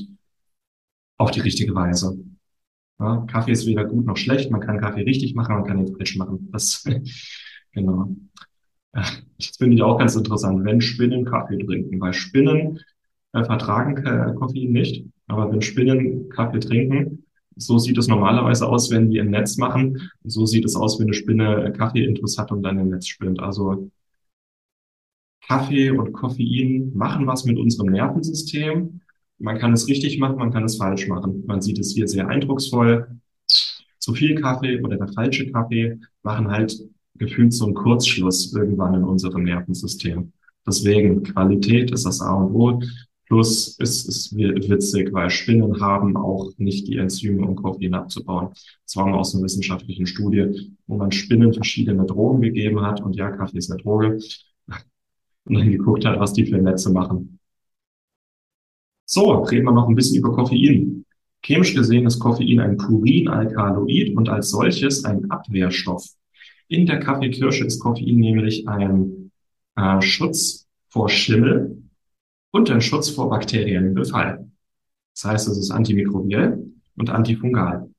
auf 1.19 1.31
die 1.31 1.41
richtige 1.41 1.75
Weise. 1.75 2.19
Ja, 3.01 3.25
Kaffee 3.29 3.53
ist 3.53 3.67
weder 3.67 3.85
gut 3.85 4.07
noch 4.07 4.17
schlecht. 4.17 4.51
Man 4.51 4.61
kann 4.61 4.81
Kaffee 4.81 5.03
richtig 5.03 5.35
machen, 5.35 5.55
man 5.57 5.65
kann 5.65 5.85
ihn 5.85 5.95
falsch 5.97 6.17
machen. 6.17 6.49
Das, 6.53 6.85
genau. 7.73 8.15
Das 8.93 9.57
finde 9.59 9.75
ich 9.75 9.83
auch 9.83 9.99
ganz 9.99 10.15
interessant, 10.15 10.65
wenn 10.65 10.81
Spinnen 10.81 11.25
Kaffee 11.25 11.59
trinken, 11.59 12.01
weil 12.01 12.13
Spinnen 12.13 12.79
äh, 13.33 13.45
vertragen 13.45 13.97
Koffein 14.37 14.71
nicht, 14.71 15.05
aber 15.27 15.51
wenn 15.51 15.63
Spinnen 15.63 16.29
Kaffee 16.29 16.61
trinken, 16.61 17.24
so 17.57 17.79
sieht 17.79 17.99
es 17.99 18.09
normalerweise 18.09 18.69
aus, 18.69 18.91
wenn 18.91 19.11
die 19.11 19.21
ein 19.21 19.31
Netz 19.31 19.57
machen. 19.57 20.11
So 20.25 20.47
sieht 20.47 20.65
es 20.65 20.77
aus, 20.77 20.99
wenn 20.99 21.07
eine 21.07 21.15
Spinne 21.15 21.73
Kaffeeintus 21.77 22.39
hat 22.39 22.53
und 22.53 22.63
dann 22.63 22.79
im 22.79 22.89
Netz 22.89 23.07
spinnt. 23.07 23.41
Also 23.41 23.91
Kaffee 25.47 25.91
und 25.91 26.13
Koffein 26.13 26.93
machen 26.95 27.27
was 27.27 27.45
mit 27.45 27.59
unserem 27.59 27.91
Nervensystem. 27.91 29.01
Man 29.39 29.59
kann 29.59 29.73
es 29.73 29.89
richtig 29.89 30.19
machen, 30.19 30.37
man 30.37 30.53
kann 30.53 30.65
es 30.65 30.77
falsch 30.77 31.07
machen. 31.09 31.45
Man 31.47 31.61
sieht 31.61 31.79
es 31.79 31.93
hier 31.93 32.09
sehr 32.09 32.29
eindrucksvoll. 32.29 33.09
Zu 33.99 34.15
viel 34.15 34.35
Kaffee 34.41 34.81
oder 34.81 34.97
der 34.97 35.09
falsche 35.09 35.51
Kaffee 35.51 35.99
machen 36.23 36.49
halt 36.49 36.79
gefühlt 37.17 37.53
so 37.53 37.67
einen 37.67 37.75
Kurzschluss 37.75 38.53
irgendwann 38.55 38.95
in 38.95 39.05
unserem 39.05 39.45
Nervensystem. 39.45 40.33
Deswegen 40.67 41.23
Qualität 41.23 41.91
ist 41.91 42.07
das 42.07 42.21
A 42.21 42.35
und 42.35 42.55
O. 42.55 42.81
Plus 43.27 43.79
ist 43.79 44.09
es 44.09 44.35
witzig, 44.35 45.13
weil 45.13 45.31
Spinnen 45.31 45.81
haben 45.81 46.17
auch 46.17 46.51
nicht 46.59 46.87
die 46.89 46.99
Enzyme, 46.99 47.47
um 47.47 47.57
Koffein 47.57 47.95
abzubauen. 47.95 48.51
Das 48.85 48.97
war 48.97 49.07
mal 49.07 49.19
aus 49.19 49.35
einer 49.35 49.45
wissenschaftlichen 49.45 50.07
Studie, 50.07 50.75
wo 50.87 50.97
man 50.97 51.11
Spinnen 51.11 51.55
verschiedene 51.55 52.05
Drogen 52.05 52.43
gegeben 52.43 52.83
hat. 52.83 53.01
Und 53.01 53.17
ja, 53.17 53.31
Kaffee 53.31 53.59
ist 53.59 53.71
eine 53.71 53.83
Droge. 53.83 54.19
Und 55.47 55.55
dann 55.55 55.71
geguckt 55.71 56.05
hat, 56.05 56.21
was 56.21 56.35
die 56.35 56.47
für 56.47 56.59
Netze 56.59 56.91
machen. 56.93 57.39
So, 59.07 59.33
reden 59.43 59.65
wir 59.65 59.73
noch 59.73 59.89
ein 59.89 59.95
bisschen 59.95 60.19
über 60.19 60.33
Koffein. 60.33 61.05
Chemisch 61.43 61.75
gesehen 61.75 62.07
ist 62.07 62.19
Koffein 62.19 62.61
ein 62.61 62.79
Purinalkaloid 62.79 64.17
und 64.17 64.31
als 64.31 64.49
solches 64.49 65.05
ein 65.05 65.31
Abwehrstoff. 65.31 66.07
In 66.69 66.87
der 66.87 67.01
Kaffeekirsche 67.01 67.67
ist 67.67 67.81
Koffein 67.81 68.17
nämlich 68.17 68.67
ein 68.67 69.31
äh, 69.77 70.01
Schutz 70.01 70.67
vor 70.89 71.11
Schimmel 71.11 71.84
und 72.55 72.71
ein 72.71 72.81
Schutz 72.81 73.11
vor 73.11 73.29
bakteriellen 73.31 73.95
Befall. 73.95 74.49
Das 75.13 75.25
heißt, 75.25 75.49
es 75.49 75.59
ist 75.59 75.73
antimikrobiell 75.73 76.65
und 76.97 77.11
antifungal 77.11 77.91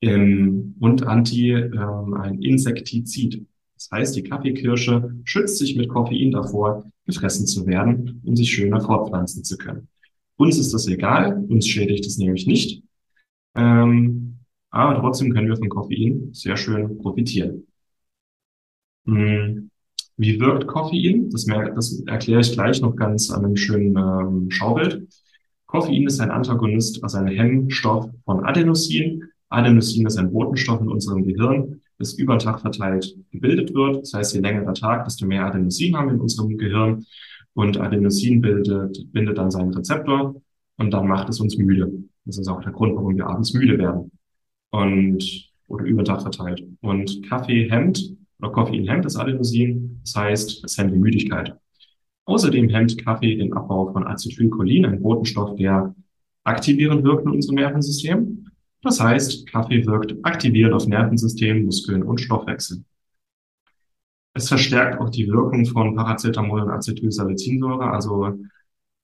ähm, 0.00 0.76
und 0.80 1.06
anti 1.06 1.52
ähm, 1.52 2.14
ein 2.14 2.40
Insektizid. 2.40 3.46
Das 3.74 3.90
heißt, 3.92 4.16
die 4.16 4.22
Kaffeekirsche 4.22 5.14
schützt 5.24 5.58
sich 5.58 5.76
mit 5.76 5.90
Koffein 5.90 6.30
davor, 6.30 6.90
gefressen 7.04 7.46
zu 7.46 7.66
werden, 7.66 8.22
um 8.24 8.34
sich 8.34 8.50
schöner 8.50 8.80
fortpflanzen 8.80 9.44
zu 9.44 9.58
können. 9.58 9.88
Uns 10.36 10.56
ist 10.56 10.72
das 10.72 10.86
egal, 10.86 11.44
uns 11.50 11.68
schädigt 11.68 12.06
es 12.06 12.16
nämlich 12.16 12.46
nicht. 12.46 12.82
Ähm, 13.54 14.38
aber 14.70 15.00
trotzdem 15.00 15.34
können 15.34 15.48
wir 15.48 15.56
von 15.58 15.68
Koffein 15.68 16.30
sehr 16.32 16.56
schön 16.56 16.96
profitieren. 16.96 17.66
Hm. 19.04 19.70
Wie 20.20 20.38
wirkt 20.38 20.66
Koffein? 20.66 21.30
Das, 21.30 21.46
das 21.46 22.02
erkläre 22.06 22.42
ich 22.42 22.52
gleich 22.52 22.82
noch 22.82 22.94
ganz 22.94 23.30
an 23.30 23.42
einem 23.42 23.56
schönen 23.56 23.96
ähm, 23.96 24.50
Schaubild. 24.50 25.08
Koffein 25.64 26.06
ist 26.06 26.20
ein 26.20 26.30
Antagonist, 26.30 27.02
also 27.02 27.16
ein 27.16 27.28
Hemmstoff 27.28 28.10
von 28.26 28.44
Adenosin. 28.44 29.24
Adenosin 29.48 30.06
ist 30.06 30.18
ein 30.18 30.30
Botenstoff 30.30 30.82
in 30.82 30.88
unserem 30.88 31.24
Gehirn, 31.24 31.80
das 31.98 32.12
über 32.12 32.36
den 32.36 32.40
Tag 32.40 32.60
verteilt 32.60 33.16
gebildet 33.30 33.72
wird. 33.72 34.02
Das 34.02 34.12
heißt, 34.12 34.34
je 34.34 34.40
länger 34.42 34.66
der 34.66 34.74
Tag, 34.74 35.06
desto 35.06 35.24
mehr 35.24 35.46
Adenosin 35.46 35.96
haben 35.96 36.08
wir 36.08 36.14
in 36.16 36.20
unserem 36.20 36.58
Gehirn. 36.58 37.06
Und 37.54 37.80
Adenosin 37.80 38.42
bildet, 38.42 39.10
bindet 39.14 39.38
dann 39.38 39.50
seinen 39.50 39.72
Rezeptor 39.72 40.34
und 40.76 40.90
dann 40.90 41.08
macht 41.08 41.30
es 41.30 41.40
uns 41.40 41.56
müde. 41.56 41.90
Das 42.26 42.36
ist 42.36 42.46
auch 42.46 42.60
der 42.60 42.72
Grund, 42.72 42.94
warum 42.94 43.16
wir 43.16 43.26
abends 43.26 43.54
müde 43.54 43.78
werden. 43.78 44.10
Und, 44.68 45.50
oder 45.66 45.86
über 45.86 46.02
den 46.02 46.04
Tag 46.04 46.20
verteilt. 46.20 46.62
Und 46.82 47.26
Kaffee 47.26 47.70
hemmt 47.70 48.19
oder 48.40 48.52
Koffein 48.52 48.88
hemmt 48.88 49.04
das 49.04 49.16
Adenosin, 49.16 50.00
das 50.02 50.16
heißt, 50.16 50.64
es 50.64 50.78
hemmt 50.78 50.94
die 50.94 50.98
Müdigkeit. 50.98 51.54
Außerdem 52.24 52.68
hemmt 52.68 53.04
Kaffee 53.04 53.36
den 53.36 53.52
Abbau 53.52 53.92
von 53.92 54.06
Acetylcholin, 54.06 54.86
ein 54.86 55.02
Botenstoff, 55.02 55.56
der 55.56 55.94
aktivierend 56.44 57.04
wirkt 57.04 57.26
in 57.26 57.32
unserem 57.32 57.56
Nervensystem. 57.56 58.46
Das 58.82 59.00
heißt, 59.00 59.46
Kaffee 59.48 59.84
wirkt 59.86 60.14
aktivierend 60.22 60.74
auf 60.74 60.86
Nervensystem, 60.86 61.64
Muskeln 61.64 62.02
und 62.02 62.20
Stoffwechsel. 62.20 62.84
Es 64.32 64.48
verstärkt 64.48 65.00
auch 65.00 65.10
die 65.10 65.28
Wirkung 65.28 65.66
von 65.66 65.94
Paracetamol 65.96 66.62
und 66.62 66.70
Acetylsalicylsäure, 66.70 67.90
also 67.90 68.38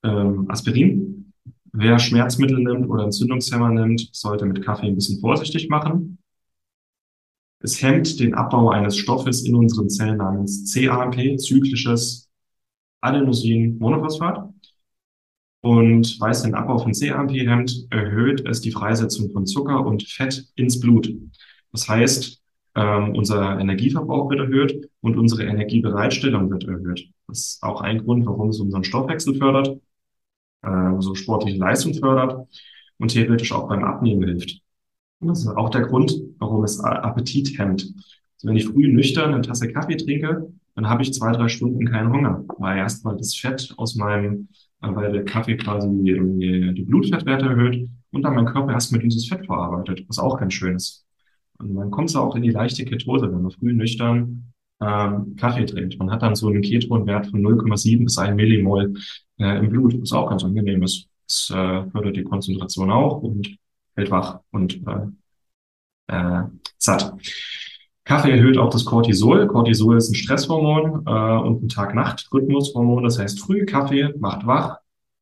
ähm, 0.05 0.47
Aspirin. 0.49 1.33
Wer 1.73 1.99
Schmerzmittel 1.99 2.59
nimmt 2.59 2.89
oder 2.89 3.05
Entzündungshemmer 3.05 3.71
nimmt, 3.71 4.09
sollte 4.13 4.47
mit 4.47 4.65
Kaffee 4.65 4.87
ein 4.87 4.95
bisschen 4.95 5.21
vorsichtig 5.21 5.69
machen. 5.69 6.19
Es 7.67 7.83
hemmt 7.83 8.21
den 8.21 8.33
Abbau 8.35 8.71
eines 8.71 8.97
Stoffes 8.97 9.43
in 9.43 9.57
unseren 9.57 9.91
Zellen 9.91 10.19
namens 10.19 10.73
CAMP, 10.73 11.37
zyklisches 11.41 12.31
Adenosin-Monophosphat. 13.01 14.55
Und 15.63 16.21
weil 16.21 16.31
es 16.31 16.43
den 16.43 16.55
Abbau 16.55 16.79
von 16.79 16.93
CAMP 16.93 17.33
hemmt, 17.33 17.89
erhöht 17.91 18.47
es 18.47 18.61
die 18.61 18.71
Freisetzung 18.71 19.33
von 19.33 19.47
Zucker 19.47 19.85
und 19.85 20.05
Fett 20.05 20.47
ins 20.55 20.79
Blut. 20.79 21.13
Das 21.73 21.89
heißt, 21.89 22.41
ähm, 22.77 23.17
unser 23.17 23.59
Energieverbrauch 23.59 24.31
wird 24.31 24.43
erhöht 24.43 24.89
und 25.01 25.19
unsere 25.19 25.43
Energiebereitstellung 25.43 26.49
wird 26.49 26.69
erhöht. 26.69 27.09
Das 27.27 27.39
ist 27.39 27.63
auch 27.65 27.81
ein 27.81 28.05
Grund, 28.05 28.27
warum 28.27 28.51
es 28.51 28.61
unseren 28.61 28.85
Stoffwechsel 28.85 29.35
fördert, 29.35 29.81
äh, 30.63 30.93
so 31.01 31.17
sportliche 31.17 31.59
Leistung 31.59 31.95
fördert 31.95 32.47
und 32.99 33.09
theoretisch 33.09 33.51
auch 33.51 33.67
beim 33.67 33.83
Abnehmen 33.83 34.23
hilft. 34.23 34.61
Das 35.21 35.41
ist 35.41 35.49
auch 35.49 35.71
der 35.71 35.83
Grund, 35.83 36.15
warum 36.39 36.65
es 36.65 36.79
Appetit 36.81 37.59
hemmt. 37.59 37.83
Also 37.83 38.49
wenn 38.49 38.57
ich 38.57 38.67
früh 38.67 38.93
nüchtern 38.93 39.33
eine 39.33 39.43
Tasse 39.43 39.73
Kaffee 39.73 39.97
trinke, 39.97 40.53
dann 40.75 40.89
habe 40.89 41.03
ich 41.03 41.13
zwei, 41.15 41.33
drei 41.33 41.49
Stunden 41.49 41.87
keinen 41.87 42.13
Hunger, 42.13 42.45
weil 42.59 42.77
erstmal 42.77 43.17
das 43.17 43.35
Fett 43.35 43.73
aus 43.79 43.97
meinem, 43.97 44.49
äh, 44.83 44.95
weil 44.95 45.11
der 45.11 45.25
Kaffee 45.25 45.57
quasi 45.57 45.89
die, 45.89 46.83
Blutfettwerte 46.83 47.47
erhöht 47.47 47.89
und 48.13 48.23
dann 48.23 48.35
mein 48.35 48.47
Körper 48.47 48.73
erstmal 48.73 49.01
dieses 49.01 49.27
Fett 49.27 49.47
verarbeitet, 49.47 50.05
was 50.07 50.19
auch 50.19 50.39
ganz 50.39 50.53
schön 50.53 50.77
ist. 50.77 51.05
Und 51.59 51.73
man 51.73 51.91
kommt 51.91 52.11
so 52.11 52.21
auch 52.21 52.37
in 52.37 52.43
die 52.43 52.51
leichte 52.51 52.85
Ketose, 52.85 53.33
wenn 53.33 53.41
man 53.41 53.51
früh 53.51 53.73
nüchtern 53.73 54.53
ähm, 54.81 55.35
Kaffee 55.37 55.65
trinkt. 55.65 55.99
Man 55.99 56.11
hat 56.11 56.21
dann 56.21 56.35
so 56.35 56.49
einen 56.49 56.61
Ketonwert 56.61 57.29
von 57.29 57.41
0,7 57.41 58.05
bis 58.05 58.19
1 58.19 58.37
Millimol 58.37 58.95
äh, 59.39 59.59
im 59.59 59.71
Blut, 59.71 59.99
was 59.99 60.13
auch 60.13 60.29
ganz 60.29 60.45
angenehm 60.45 60.83
ist. 60.83 61.09
Das 61.27 61.51
äh, 61.51 61.91
fördert 61.91 62.17
die 62.17 62.25
Konzentration 62.25 62.91
auch 62.91 63.23
und 63.23 63.57
hält 63.97 64.11
wach 64.11 64.41
und 64.51 64.81
äh, 64.87 66.15
äh, 66.15 66.43
satt. 66.79 67.15
Kaffee 68.05 68.31
erhöht 68.31 68.57
auch 68.57 68.71
das 68.71 68.85
Cortisol. 68.85 69.49
Cortisol 69.49 69.97
ist 69.97 70.11
ein 70.11 70.15
Stresshormon 70.15 71.05
äh, 71.07 71.47
und 71.47 71.65
ein 71.65 71.69
Tag-Nacht-Rhythmushormon. 71.69 73.03
Das 73.03 73.19
heißt, 73.19 73.41
früh 73.41 73.67
Kaffee 73.67 74.15
macht 74.19 74.47
wach, 74.47 74.79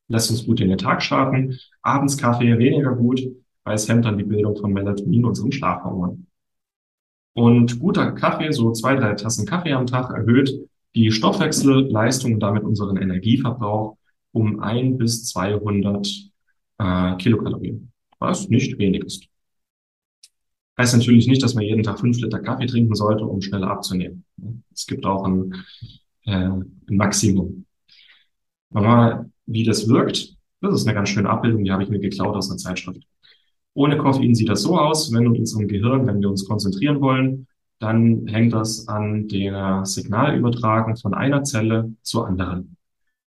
lässt 0.08 0.30
uns 0.30 0.44
gut 0.44 0.60
in 0.60 0.68
den 0.68 0.78
Tag 0.78 1.02
starten. 1.02 1.58
Abends 1.80 2.18
Kaffee 2.18 2.58
weniger 2.58 2.94
gut, 2.94 3.22
weil 3.64 3.74
es 3.74 3.88
hemmt 3.88 4.04
dann 4.04 4.18
die 4.18 4.24
Bildung 4.24 4.56
von 4.56 4.72
Melatonin, 4.72 5.24
unserem 5.24 5.50
Schlafhormon. 5.50 6.26
Und 7.32 7.80
guter 7.80 8.12
Kaffee, 8.12 8.52
so 8.52 8.72
zwei, 8.72 8.96
drei 8.96 9.14
Tassen 9.14 9.46
Kaffee 9.46 9.72
am 9.72 9.86
Tag, 9.86 10.10
erhöht 10.10 10.52
die 10.94 11.10
Stoffwechselleistung 11.10 12.34
und 12.34 12.40
damit 12.40 12.64
unseren 12.64 12.98
Energieverbrauch 12.98 13.96
um 14.32 14.60
ein 14.60 14.98
bis 14.98 15.24
200 15.26 16.06
äh, 16.78 17.16
Kilokalorien 17.16 17.93
was 18.18 18.48
nicht 18.48 18.78
wenig 18.78 19.04
ist. 19.04 19.28
Heißt 20.76 20.96
natürlich 20.96 21.28
nicht, 21.28 21.42
dass 21.42 21.54
man 21.54 21.64
jeden 21.64 21.84
Tag 21.84 22.00
fünf 22.00 22.18
Liter 22.18 22.40
Kaffee 22.40 22.66
trinken 22.66 22.94
sollte, 22.94 23.24
um 23.24 23.40
schneller 23.40 23.70
abzunehmen. 23.70 24.24
Es 24.72 24.86
gibt 24.86 25.06
auch 25.06 25.24
ein, 25.24 25.54
äh, 26.24 26.48
ein 26.48 26.80
Maximum. 26.88 27.66
Mal, 28.70 29.30
wie 29.46 29.62
das 29.62 29.88
wirkt, 29.88 30.36
das 30.60 30.74
ist 30.74 30.86
eine 30.86 30.94
ganz 30.94 31.10
schöne 31.10 31.30
Abbildung, 31.30 31.62
die 31.62 31.70
habe 31.70 31.84
ich 31.84 31.90
mir 31.90 32.00
geklaut 32.00 32.34
aus 32.34 32.50
einer 32.50 32.58
Zeitschrift. 32.58 33.04
Ohne 33.74 33.96
Koffein 33.98 34.34
sieht 34.34 34.48
das 34.48 34.62
so 34.62 34.78
aus, 34.78 35.12
wenn 35.12 35.26
in 35.26 35.38
unserem 35.38 35.68
Gehirn, 35.68 36.06
wenn 36.06 36.20
wir 36.20 36.30
uns 36.30 36.46
konzentrieren 36.46 37.00
wollen, 37.00 37.46
dann 37.78 38.26
hängt 38.26 38.52
das 38.52 38.88
an 38.88 39.28
der 39.28 39.84
Signalübertragung 39.84 40.96
von 40.96 41.14
einer 41.14 41.42
Zelle 41.44 41.94
zur 42.02 42.26
anderen. 42.26 42.76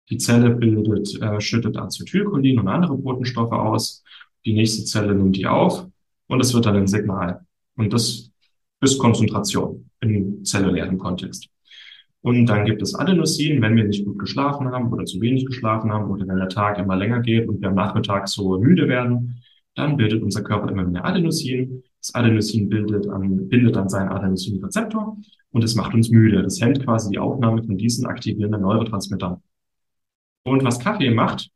Die 0.08 0.18
Zelle 0.18 0.50
bildet, 0.50 1.20
äh, 1.20 1.40
schüttet 1.40 1.76
Acetylcholin 1.76 2.60
und 2.60 2.68
andere 2.68 2.96
Botenstoffe 2.96 3.52
aus 3.52 4.04
die 4.46 4.54
nächste 4.54 4.84
Zelle 4.84 5.14
nimmt 5.14 5.36
die 5.36 5.46
auf 5.46 5.86
und 6.28 6.40
es 6.40 6.54
wird 6.54 6.64
dann 6.64 6.76
ein 6.76 6.86
Signal. 6.86 7.44
Und 7.76 7.92
das 7.92 8.30
ist 8.80 8.98
Konzentration 8.98 9.90
im 10.00 10.44
zellulären 10.44 10.98
Kontext. 10.98 11.48
Und 12.22 12.46
dann 12.46 12.64
gibt 12.64 12.82
es 12.82 12.94
Adenosin, 12.94 13.60
wenn 13.60 13.76
wir 13.76 13.84
nicht 13.84 14.04
gut 14.04 14.18
geschlafen 14.18 14.68
haben 14.70 14.92
oder 14.92 15.04
zu 15.04 15.20
wenig 15.20 15.46
geschlafen 15.46 15.92
haben 15.92 16.10
oder 16.10 16.26
wenn 16.26 16.38
der 16.38 16.48
Tag 16.48 16.78
immer 16.78 16.96
länger 16.96 17.20
geht 17.20 17.48
und 17.48 17.60
wir 17.60 17.68
am 17.68 17.74
Nachmittag 17.74 18.28
so 18.28 18.58
müde 18.58 18.88
werden, 18.88 19.42
dann 19.74 19.96
bildet 19.96 20.22
unser 20.22 20.42
Körper 20.42 20.70
immer 20.70 20.84
mehr 20.84 21.04
Adenosin. 21.04 21.82
Das 22.00 22.14
Adenosin 22.14 22.68
bildet 22.68 23.08
an, 23.08 23.48
bindet 23.48 23.76
an 23.76 23.88
seinen 23.88 24.08
Adenosinrezeptor 24.08 25.16
und 25.50 25.64
es 25.64 25.74
macht 25.74 25.94
uns 25.94 26.10
müde. 26.10 26.42
Das 26.42 26.60
hemmt 26.60 26.82
quasi 26.84 27.10
die 27.10 27.18
Aufnahme 27.18 27.62
von 27.62 27.76
diesen 27.76 28.06
aktivierenden 28.06 28.62
Neurotransmittern. 28.62 29.42
Und 30.44 30.64
was 30.64 30.78
Kaffee 30.78 31.10
macht 31.10 31.50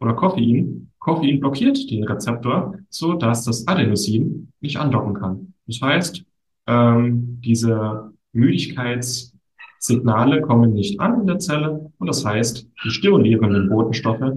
oder 0.00 0.14
Koffein, 0.14 0.92
Koffein 1.04 1.38
blockiert 1.38 1.88
den 1.90 2.04
Rezeptor, 2.04 2.78
so 2.88 3.12
dass 3.12 3.44
das 3.44 3.68
Adenosin 3.68 4.50
nicht 4.60 4.78
andocken 4.78 5.12
kann. 5.12 5.52
Das 5.66 5.82
heißt, 5.82 6.24
ähm, 6.66 7.42
diese 7.44 8.10
Müdigkeitssignale 8.32 10.40
kommen 10.40 10.72
nicht 10.72 10.98
an 11.00 11.20
in 11.20 11.26
der 11.26 11.40
Zelle 11.40 11.92
und 11.98 12.06
das 12.06 12.24
heißt, 12.24 12.66
die 12.84 12.90
stimulierenden 12.90 13.68
Botenstoffe 13.68 14.32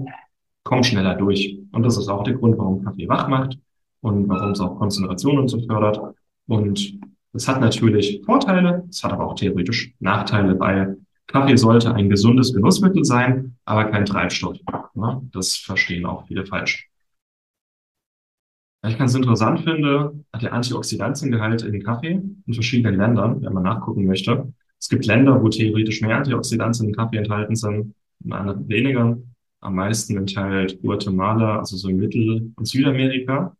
kommen 0.62 0.84
schneller 0.84 1.14
durch. 1.14 1.58
Und 1.72 1.84
das 1.84 1.96
ist 1.96 2.08
auch 2.08 2.22
der 2.22 2.34
Grund, 2.34 2.58
warum 2.58 2.84
Kaffee 2.84 3.08
wach 3.08 3.28
macht 3.28 3.58
und 4.02 4.28
warum 4.28 4.50
es 4.50 4.60
auch 4.60 4.78
Konzentration 4.78 5.38
und 5.38 5.48
so 5.48 5.66
fördert. 5.66 5.98
Und 6.48 7.00
es 7.32 7.48
hat 7.48 7.62
natürlich 7.62 8.20
Vorteile, 8.26 8.84
es 8.90 9.02
hat 9.02 9.14
aber 9.14 9.26
auch 9.26 9.36
theoretisch 9.36 9.94
Nachteile, 10.00 10.60
weil 10.60 10.98
Kaffee 11.28 11.56
sollte 11.56 11.94
ein 11.94 12.08
gesundes 12.08 12.54
Genussmittel 12.54 13.04
sein, 13.04 13.56
aber 13.64 13.84
kein 13.90 14.06
Treibstoff. 14.06 14.56
Ja, 14.94 15.22
das 15.32 15.56
verstehen 15.56 16.06
auch 16.06 16.26
viele 16.26 16.44
falsch. 16.44 16.88
Was 18.80 18.92
ich 18.92 18.98
ganz 18.98 19.14
interessant 19.14 19.60
finde, 19.60 20.24
der 20.40 20.52
Antioxidantiengehalt 20.52 21.62
in 21.62 21.82
Kaffee 21.82 22.22
in 22.46 22.54
verschiedenen 22.54 22.96
Ländern, 22.96 23.42
wenn 23.42 23.52
man 23.52 23.64
nachgucken 23.64 24.06
möchte. 24.06 24.52
Es 24.80 24.88
gibt 24.88 25.06
Länder, 25.06 25.42
wo 25.42 25.48
theoretisch 25.48 26.00
mehr 26.00 26.16
Antioxidantien 26.16 26.88
in 26.88 26.94
Kaffee 26.94 27.18
enthalten 27.18 27.56
sind, 27.56 27.94
in 28.24 28.32
anderen 28.32 28.68
weniger. 28.68 29.18
Am 29.60 29.74
meisten 29.74 30.16
enthält 30.16 30.80
Guatemala, 30.80 31.58
also 31.58 31.76
so 31.76 31.88
Mittel- 31.88 32.52
und 32.54 32.66
Südamerika, 32.66 33.56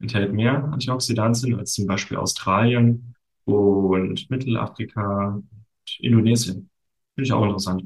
enthält 0.00 0.32
mehr 0.32 0.64
Antioxidantien 0.64 1.58
als 1.58 1.72
zum 1.74 1.86
Beispiel 1.86 2.16
Australien 2.16 3.14
und 3.44 4.30
Mittelafrika 4.30 5.34
und 5.34 5.98
Indonesien. 5.98 6.70
Finde 7.14 7.26
ich 7.26 7.32
auch 7.32 7.44
interessant. 7.44 7.84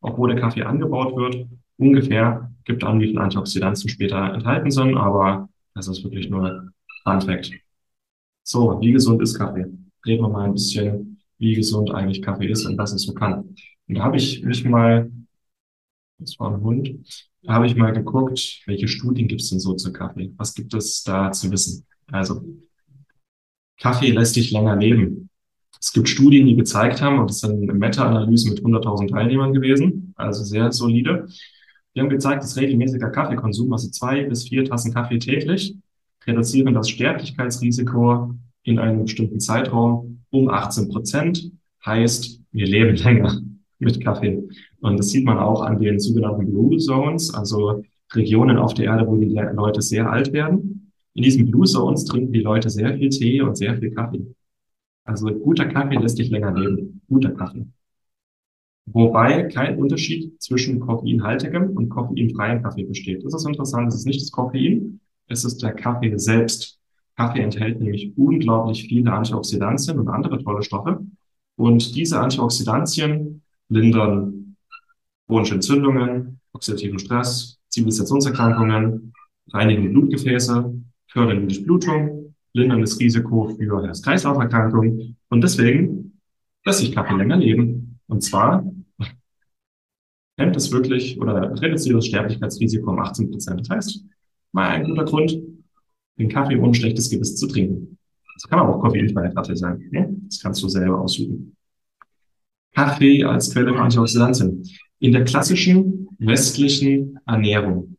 Auch 0.00 0.18
wo 0.18 0.26
der 0.26 0.38
Kaffee 0.38 0.62
angebaut 0.62 1.16
wird, 1.16 1.46
ungefähr 1.78 2.52
gibt 2.64 2.84
an, 2.84 3.00
wie 3.00 3.08
viele 3.08 3.20
Antioxidantien 3.20 3.88
später 3.88 4.34
enthalten 4.34 4.70
sind, 4.70 4.96
aber 4.96 5.48
das 5.74 5.88
ist 5.88 6.04
wirklich 6.04 6.28
nur 6.28 6.70
Fun 7.04 7.20
Fact. 7.20 7.52
So, 8.42 8.80
wie 8.80 8.92
gesund 8.92 9.22
ist 9.22 9.38
Kaffee? 9.38 9.66
Reden 10.04 10.22
wir 10.22 10.28
mal 10.28 10.44
ein 10.44 10.52
bisschen, 10.52 11.20
wie 11.38 11.54
gesund 11.54 11.90
eigentlich 11.90 12.22
Kaffee 12.22 12.48
ist 12.48 12.64
und 12.66 12.78
was 12.78 12.92
es 12.92 13.02
so 13.02 13.14
kann. 13.14 13.54
Und 13.88 13.94
da 13.94 14.02
habe 14.02 14.16
ich 14.16 14.42
mich 14.44 14.64
mal, 14.64 15.10
das 16.18 16.38
war 16.38 16.52
ein 16.52 16.60
Hund, 16.60 16.94
da 17.42 17.54
habe 17.54 17.66
ich 17.66 17.76
mal 17.76 17.92
geguckt, 17.92 18.62
welche 18.66 18.88
Studien 18.88 19.28
gibt 19.28 19.40
es 19.40 19.50
denn 19.50 19.60
so 19.60 19.74
zu 19.74 19.92
Kaffee? 19.92 20.32
Was 20.36 20.54
gibt 20.54 20.74
es 20.74 21.02
da 21.02 21.30
zu 21.32 21.50
wissen? 21.50 21.86
Also, 22.08 22.42
Kaffee 23.78 24.10
lässt 24.10 24.36
dich 24.36 24.50
länger 24.50 24.76
leben. 24.76 25.28
Es 25.80 25.92
gibt 25.92 26.08
Studien, 26.08 26.46
die 26.46 26.56
gezeigt 26.56 27.02
haben, 27.02 27.18
und 27.18 27.30
das 27.30 27.40
sind 27.40 27.66
Meta-Analysen 27.66 28.50
mit 28.50 28.62
100.000 28.62 29.10
Teilnehmern 29.10 29.52
gewesen, 29.52 30.12
also 30.16 30.44
sehr 30.44 30.72
solide, 30.72 31.26
die 31.96 32.00
haben 32.00 32.10
gezeigt, 32.10 32.42
dass 32.42 32.58
regelmäßiger 32.58 33.08
Kaffeekonsum, 33.08 33.72
also 33.72 33.88
zwei 33.88 34.22
bis 34.24 34.46
vier 34.46 34.66
Tassen 34.66 34.92
Kaffee 34.92 35.18
täglich, 35.18 35.74
reduzieren 36.26 36.74
das 36.74 36.90
Sterblichkeitsrisiko 36.90 38.34
in 38.64 38.78
einem 38.78 39.04
bestimmten 39.04 39.40
Zeitraum 39.40 40.22
um 40.28 40.50
18 40.50 40.88
Prozent. 40.90 41.50
Heißt, 41.86 42.42
wir 42.52 42.66
leben 42.66 42.96
länger 43.02 43.40
mit 43.78 44.04
Kaffee. 44.04 44.42
Und 44.80 44.98
das 44.98 45.08
sieht 45.08 45.24
man 45.24 45.38
auch 45.38 45.62
an 45.62 45.80
den 45.80 45.98
sogenannten 45.98 46.50
Blue 46.50 46.76
Zones, 46.76 47.32
also 47.32 47.82
Regionen 48.12 48.58
auf 48.58 48.74
der 48.74 48.86
Erde, 48.86 49.06
wo 49.06 49.16
die 49.16 49.34
Leute 49.54 49.80
sehr 49.80 50.10
alt 50.10 50.34
werden. 50.34 50.92
In 51.14 51.22
diesen 51.22 51.50
Blue 51.50 51.64
Zones 51.64 52.04
trinken 52.04 52.32
die 52.32 52.40
Leute 52.40 52.68
sehr 52.68 52.94
viel 52.94 53.08
Tee 53.08 53.40
und 53.40 53.56
sehr 53.56 53.76
viel 53.78 53.90
Kaffee. 53.90 54.26
Also 55.06 55.26
guter 55.26 55.66
Kaffee 55.66 55.96
lässt 55.96 56.18
dich 56.18 56.30
länger 56.30 56.52
leben. 56.52 57.00
Guter 57.08 57.30
Kaffee. 57.30 57.66
Wobei 58.86 59.44
kein 59.44 59.78
Unterschied 59.78 60.40
zwischen 60.40 60.80
koffeinhaltigem 60.80 61.70
und 61.76 61.88
koffeinfreiem 61.88 62.62
Kaffee 62.62 62.84
besteht. 62.84 63.24
Das 63.24 63.34
ist 63.34 63.46
interessant. 63.46 63.88
Es 63.88 63.96
ist 63.96 64.06
nicht 64.06 64.20
das 64.20 64.30
Koffein, 64.30 65.00
es 65.28 65.44
ist 65.44 65.62
der 65.62 65.72
Kaffee 65.72 66.16
selbst. 66.18 66.78
Kaffee 67.16 67.40
enthält 67.40 67.80
nämlich 67.80 68.16
unglaublich 68.16 68.86
viele 68.88 69.12
Antioxidantien 69.12 69.98
und 69.98 70.08
andere 70.08 70.42
tolle 70.42 70.62
Stoffe. 70.62 71.04
Und 71.56 71.96
diese 71.96 72.20
Antioxidantien 72.20 73.42
lindern 73.68 74.56
chronische 75.26 75.54
Entzündungen, 75.54 76.40
oxidativen 76.52 76.98
Stress, 76.98 77.58
Zivilisationserkrankungen, 77.68 79.12
reinigen 79.52 79.90
Blutgefäße, 79.92 80.74
fördern 81.08 81.40
die 81.40 81.54
Durchblutung, 81.54 82.25
lindern 82.56 82.82
Risiko 82.82 83.54
für 83.56 83.82
Herz-Kreislauf-Erkrankungen. 83.86 85.16
Und 85.28 85.44
deswegen 85.44 86.20
lässt 86.64 86.80
sich 86.80 86.92
Kaffee 86.92 87.14
länger 87.14 87.36
leben. 87.36 88.00
Und 88.08 88.22
zwar 88.22 88.64
hemmt 90.38 90.56
es 90.56 90.72
wirklich 90.72 91.20
oder 91.20 91.52
reduziert 91.60 91.96
das 91.96 92.06
Sterblichkeitsrisiko 92.06 92.90
um 92.90 92.98
18 92.98 93.30
Prozent. 93.30 93.60
Das 93.60 93.70
heißt, 93.70 94.04
mal 94.52 94.68
ein 94.68 94.84
guter 94.84 95.04
Grund, 95.04 95.38
den 96.18 96.28
Kaffee 96.28 96.56
ohne 96.56 96.74
schlechtes 96.74 97.10
Gewissen 97.10 97.36
zu 97.36 97.46
trinken. 97.46 97.98
Das 98.34 98.48
kann 98.48 98.58
aber 98.58 98.76
auch 98.76 98.80
koffeinfreier 98.80 99.32
Kaffee 99.32 99.56
sein. 99.56 99.88
Ne? 99.90 100.14
Das 100.26 100.40
kannst 100.40 100.62
du 100.62 100.68
selber 100.68 101.00
ausüben. 101.00 101.56
Kaffee 102.74 103.24
als 103.24 103.52
Quelle 103.52 103.72
für 103.72 103.80
Antioxidantien. 103.80 104.62
In 104.98 105.12
der 105.12 105.24
klassischen 105.24 106.08
westlichen 106.18 107.18
Ernährung 107.26 107.96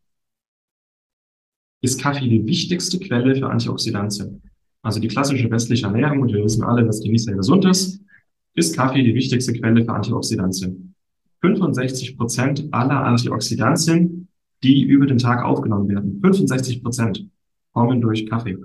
ist 1.82 2.01
Kaffee 2.01 2.27
die 2.27 2.45
wichtigste 2.45 2.99
Quelle 2.99 3.36
für 3.36 3.49
Antioxidantien. 3.49 4.41
Also 4.88 5.02
die 5.02 5.10
klassische 5.10 5.52
westliche 5.52 5.86
Ernährung, 5.86 6.21
und 6.21 6.32
wir 6.32 6.41
wissen 6.41 6.63
alle, 6.63 6.86
dass 6.86 7.02
die 7.02 7.10
nicht 7.10 7.26
sehr 7.26 7.36
gesund 7.36 7.65
ist, 7.65 8.00
ist 8.54 8.73
Kaffee 8.73 9.04
die 9.04 9.13
wichtigste 9.13 9.52
Quelle 9.52 9.84
für 9.84 9.91
Antioxidantien. 9.91 10.95
65 11.41 12.15
Prozent 12.15 12.69
aller 12.71 13.04
Antioxidantien, 13.04 14.30
die 14.63 14.84
über 14.84 15.06
den 15.06 15.17
Tag 15.17 15.43
aufgenommen 15.43 15.89
werden, 15.89 16.21
65 16.21 16.82
Prozent 16.82 17.28
kommen 17.73 18.00
durch 18.00 18.28
Kaffee. 18.28 18.56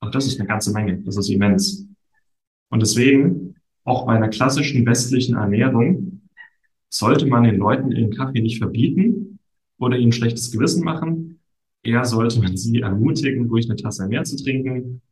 Und 0.00 0.14
das 0.14 0.26
ist 0.26 0.40
eine 0.40 0.48
ganze 0.48 0.72
Menge. 0.72 1.02
Das 1.02 1.18
ist 1.18 1.28
immens. 1.28 1.86
Und 2.70 2.80
deswegen, 2.80 3.54
auch 3.84 4.06
bei 4.06 4.14
einer 4.14 4.28
klassischen 4.28 4.86
westlichen 4.86 5.36
Ernährung, 5.36 6.22
sollte 6.88 7.26
man 7.26 7.44
den 7.44 7.56
Leuten 7.56 7.90
den 7.90 8.10
Kaffee 8.14 8.40
nicht 8.40 8.56
verbieten 8.56 9.38
oder 9.76 9.98
ihnen 9.98 10.12
schlechtes 10.12 10.50
Gewissen 10.50 10.82
machen. 10.82 11.40
Eher 11.82 12.06
sollte 12.06 12.40
man 12.40 12.56
sie 12.56 12.80
ermutigen, 12.80 13.48
ruhig 13.48 13.66
eine 13.68 13.76
Tasse 13.76 14.08
mehr 14.08 14.24
zu 14.24 14.42
trinken, 14.42 15.02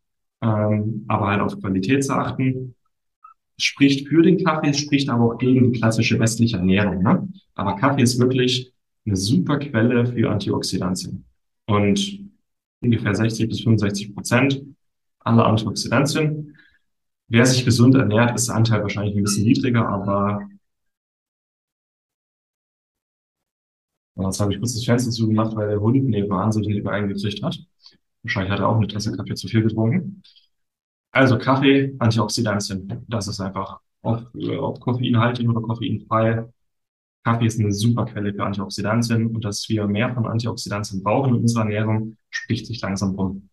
ähm, 0.43 1.05
aber 1.09 1.29
halt 1.29 1.41
auf 1.41 1.59
Qualität 1.61 2.05
zu 2.05 2.15
achten 2.15 2.75
spricht 3.59 4.09
für 4.09 4.23
den 4.23 4.43
Kaffee, 4.45 4.75
spricht 4.75 5.09
aber 5.09 5.25
auch 5.35 5.39
gegen 5.39 5.73
die 5.73 5.79
klassische 5.79 6.19
westliche 6.19 6.59
Ernährung. 6.59 7.03
Ne? 7.03 7.29
Aber 7.55 7.77
Kaffee 7.77 8.03
ist 8.03 8.19
wirklich 8.19 8.73
eine 9.07 9.17
super 9.17 9.59
Quelle 9.59 10.07
für 10.07 10.31
Antioxidantien. 10.31 11.25
Und 11.67 12.21
ungefähr 12.81 13.15
60 13.15 13.49
bis 13.49 13.63
65 13.63 14.15
Prozent 14.15 14.63
aller 15.21 15.47
Antioxidantien. 15.47 16.57
Wer 17.29 17.47
sich 17.47 17.65
gesund 17.65 17.95
ernährt, 17.95 18.35
ist 18.37 18.49
der 18.49 18.57
Anteil 18.57 18.83
wahrscheinlich 18.83 19.17
ein 19.17 19.23
bisschen 19.23 19.45
niedriger, 19.45 19.89
aber 19.89 20.49
jetzt 24.19 24.41
habe 24.41 24.53
ich 24.53 24.59
kurz 24.59 24.75
das 24.75 24.85
Fenster 24.85 25.11
zugemacht, 25.11 25.57
weil 25.57 25.69
der 25.69 25.81
Hund 25.81 26.05
nebenan 26.05 26.53
so 26.53 26.61
den 26.61 26.87
eingekriegt 26.87 27.43
hat. 27.43 27.59
Wahrscheinlich 28.27 28.51
hat 28.51 28.59
er 28.59 28.69
auch 28.69 28.77
eine 28.77 28.89
Tasse 28.89 29.13
Kaffee 29.13 29.37
zu 29.37 29.47
viel 29.47 29.63
getrunken. 29.63 30.21
Also 31.13 31.39
Kaffee, 31.39 31.95
Antioxidantien. 32.01 33.05
Das 33.07 33.29
ist 33.29 33.41
einfach, 33.41 33.79
ob, 34.03 34.27
ob 34.35 34.81
koffeinhaltig 34.81 35.49
oder 35.49 35.61
koffeinfrei. 35.61 36.45
Kaffee 37.25 37.47
ist 37.47 37.61
eine 37.61 37.73
super 37.73 38.05
Quelle 38.05 38.35
für 38.35 38.45
Antioxidantien 38.45 39.29
und 39.29 39.45
dass 39.45 39.69
wir 39.69 39.87
mehr 39.87 40.13
von 40.13 40.27
Antioxidantien 40.27 41.05
brauchen 41.05 41.37
in 41.37 41.43
unserer 41.43 41.63
Ernährung, 41.63 42.17
spricht 42.31 42.67
sich 42.67 42.81
langsam 42.81 43.15
rum. 43.15 43.49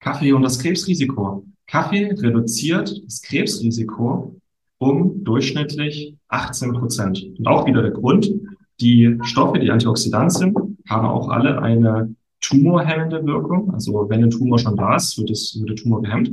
Kaffee 0.00 0.32
und 0.32 0.42
das 0.42 0.58
Krebsrisiko. 0.58 1.46
Kaffee 1.68 2.12
reduziert 2.18 2.92
das 3.04 3.22
Krebsrisiko 3.22 4.36
um 4.78 5.22
durchschnittlich 5.22 6.16
18 6.26 6.72
Prozent. 6.72 7.24
Und 7.38 7.46
auch 7.46 7.66
wieder 7.66 7.82
der 7.82 7.92
Grund, 7.92 8.28
die 8.80 9.16
Stoffe, 9.22 9.60
die 9.60 9.70
Antioxidantien, 9.70 10.76
haben 10.88 11.06
auch 11.06 11.28
alle 11.28 11.62
eine 11.62 12.16
tumorhemmende 12.42 13.24
Wirkung. 13.24 13.72
Also 13.72 14.08
wenn 14.10 14.22
ein 14.22 14.30
Tumor 14.30 14.58
schon 14.58 14.76
da 14.76 14.96
ist, 14.96 15.16
wird, 15.18 15.30
es, 15.30 15.56
wird 15.58 15.70
der 15.70 15.76
Tumor 15.76 16.02
gehemmt. 16.02 16.30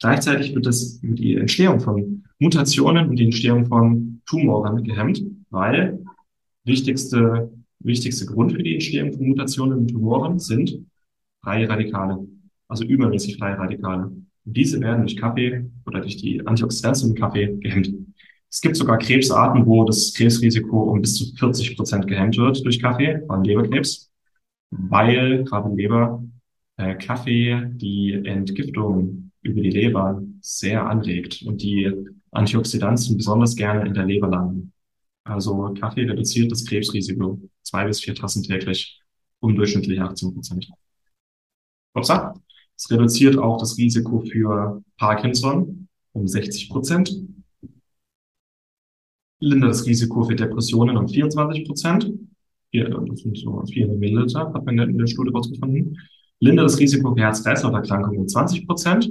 Gleichzeitig 0.00 0.54
wird 0.54 0.64
das 0.64 1.00
die 1.02 1.34
Entstehung 1.34 1.80
von 1.80 2.24
Mutationen 2.38 3.08
und 3.08 3.16
die 3.16 3.24
Entstehung 3.24 3.66
von 3.66 4.22
Tumoren 4.26 4.82
gehemmt, 4.84 5.22
weil 5.50 5.98
wichtigste, 6.64 7.50
wichtigste 7.80 8.26
Grund 8.26 8.52
für 8.52 8.62
die 8.62 8.74
Entstehung 8.74 9.12
von 9.12 9.28
Mutationen 9.28 9.78
und 9.78 9.88
Tumoren 9.88 10.38
sind 10.38 10.86
freie 11.42 11.68
Radikale, 11.68 12.26
also 12.68 12.84
übermäßig 12.84 13.38
freie 13.38 13.58
Radikale. 13.58 14.06
Und 14.06 14.56
diese 14.56 14.80
werden 14.80 15.00
durch 15.00 15.16
Kaffee 15.16 15.68
oder 15.84 16.00
durch 16.00 16.16
die 16.16 16.46
Antioxidantien 16.46 17.10
im 17.10 17.16
Kaffee 17.16 17.56
gehemmt. 17.60 17.92
Es 18.50 18.60
gibt 18.60 18.76
sogar 18.76 18.98
Krebsarten, 18.98 19.66
wo 19.66 19.84
das 19.84 20.14
Krebsrisiko 20.14 20.84
um 20.84 21.00
bis 21.00 21.16
zu 21.16 21.34
40 21.34 21.76
Prozent 21.76 22.06
gehemmt 22.06 22.36
wird 22.38 22.64
durch 22.64 22.80
Kaffee, 22.80 23.20
beim 23.26 23.42
Leberkrebs 23.42 24.07
weil 24.70 25.44
gerade 25.44 25.74
Leber 25.74 26.22
äh, 26.76 26.94
Kaffee 26.94 27.70
die 27.74 28.14
Entgiftung 28.24 29.32
über 29.42 29.60
die 29.60 29.70
Leber 29.70 30.22
sehr 30.40 30.86
anregt 30.86 31.42
und 31.42 31.62
die 31.62 31.92
Antioxidantien 32.30 33.16
besonders 33.16 33.56
gerne 33.56 33.86
in 33.86 33.94
der 33.94 34.04
Leber 34.04 34.28
landen. 34.28 34.72
Also 35.24 35.74
Kaffee 35.78 36.04
reduziert 36.04 36.50
das 36.50 36.64
Krebsrisiko 36.64 37.40
zwei 37.62 37.84
bis 37.86 38.00
vier 38.00 38.14
Tassen 38.14 38.42
täglich 38.42 39.00
um 39.40 39.54
durchschnittlich 39.54 40.00
18 40.00 40.34
Prozent. 40.34 40.70
Upsa. 41.94 42.34
Es 42.76 42.90
reduziert 42.90 43.36
auch 43.36 43.58
das 43.58 43.76
Risiko 43.76 44.20
für 44.20 44.82
Parkinson 44.96 45.88
um 46.12 46.28
60 46.28 46.70
Prozent. 46.70 47.12
Lindert 49.40 49.70
das 49.70 49.86
Risiko 49.86 50.24
für 50.24 50.36
Depressionen 50.36 50.96
um 50.96 51.08
24 51.08 51.66
Prozent 51.66 52.12
hier, 52.70 52.88
das 52.88 53.20
sind 53.20 53.38
so 53.38 53.62
400 53.64 53.98
Milliliter, 53.98 54.52
hat 54.52 54.64
man 54.64 54.78
in 54.78 54.98
der 54.98 55.06
Studie 55.06 55.30
rausgefunden. 55.32 55.98
Lindert 56.40 56.66
das 56.66 56.78
Risiko 56.78 57.14
für 57.14 57.20
Herz-Kreislauf-Erkrankungen 57.20 58.20
um 58.20 58.28
20 58.28 58.66
Prozent 58.66 59.10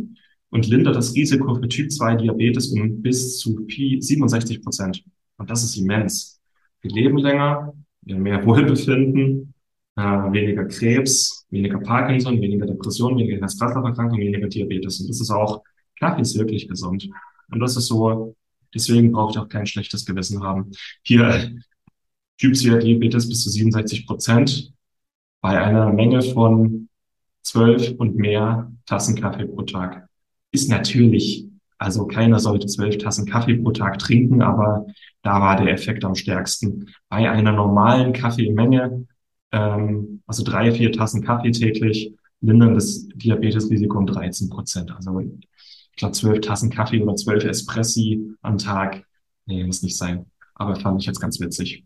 und 0.49 0.67
lindert 0.67 0.95
das 0.95 1.13
Risiko 1.13 1.55
für 1.55 1.67
Typ 1.67 1.91
2 1.91 2.15
Diabetes 2.15 2.71
um 2.71 3.01
bis 3.01 3.39
zu 3.39 3.65
67 3.67 4.61
Prozent. 4.61 5.03
Und 5.37 5.49
das 5.49 5.63
ist 5.63 5.75
immens. 5.77 6.39
Wir 6.81 6.91
leben 6.91 7.17
länger, 7.17 7.73
wir 8.03 8.15
haben 8.15 8.23
mehr 8.23 8.45
Wohlbefinden, 8.45 9.53
äh, 9.95 10.01
weniger 10.01 10.65
Krebs, 10.65 11.45
weniger 11.49 11.79
Parkinson, 11.79 12.39
weniger 12.39 12.65
Depression, 12.65 13.17
weniger 13.17 13.39
Herz-Kreislauf-Erkrankungen, 13.39 14.21
weniger 14.21 14.47
Diabetes. 14.47 15.01
Und 15.01 15.09
das 15.09 15.19
ist 15.19 15.31
auch, 15.31 15.63
Kaffee 15.99 16.21
ist 16.21 16.37
wirklich 16.37 16.67
gesund. 16.67 17.09
Und 17.51 17.59
das 17.59 17.75
ist 17.75 17.87
so, 17.87 18.35
deswegen 18.73 19.11
braucht 19.11 19.35
ihr 19.35 19.41
auch 19.41 19.49
kein 19.49 19.65
schlechtes 19.65 20.05
Gewissen 20.05 20.43
haben. 20.43 20.71
Hier, 21.03 21.51
Typ-2 22.37 22.79
Diabetes 22.79 23.27
bis 23.27 23.43
zu 23.43 23.49
67 23.49 24.05
Prozent 24.05 24.73
bei 25.41 25.59
einer 25.61 25.91
Menge 25.91 26.21
von 26.21 26.89
zwölf 27.43 27.93
und 27.97 28.15
mehr 28.15 28.71
Tassen 28.85 29.19
Kaffee 29.19 29.45
pro 29.45 29.61
Tag. 29.63 30.07
Ist 30.51 30.69
natürlich, 30.69 31.45
also 31.77 32.05
keiner 32.05 32.39
sollte 32.39 32.67
zwölf 32.67 32.97
Tassen 32.97 33.25
Kaffee 33.25 33.55
pro 33.55 33.71
Tag 33.71 33.99
trinken, 33.99 34.41
aber 34.41 34.85
da 35.21 35.41
war 35.41 35.57
der 35.57 35.73
Effekt 35.73 36.03
am 36.05 36.15
stärksten. 36.15 36.89
Bei 37.09 37.29
einer 37.29 37.51
normalen 37.51 38.13
Kaffeemenge, 38.13 39.07
ähm, 39.51 40.21
also 40.27 40.43
drei, 40.43 40.71
vier 40.71 40.91
Tassen 40.91 41.23
Kaffee 41.23 41.51
täglich, 41.51 42.13
lindern 42.41 42.75
das 42.75 43.07
Diabetesrisiko 43.15 43.97
um 43.97 44.05
13 44.05 44.49
Prozent. 44.49 44.91
Also 44.91 45.19
ich 45.19 45.97
glaube, 45.97 46.13
zwölf 46.13 46.41
Tassen 46.41 46.69
Kaffee 46.69 47.01
oder 47.01 47.15
zwölf 47.15 47.43
Espressi 47.43 48.29
am 48.41 48.57
Tag, 48.57 49.03
nee, 49.45 49.63
muss 49.63 49.81
nicht 49.81 49.97
sein. 49.97 50.25
Aber 50.53 50.75
fand 50.75 50.99
ich 51.01 51.07
jetzt 51.07 51.19
ganz 51.19 51.39
witzig. 51.39 51.85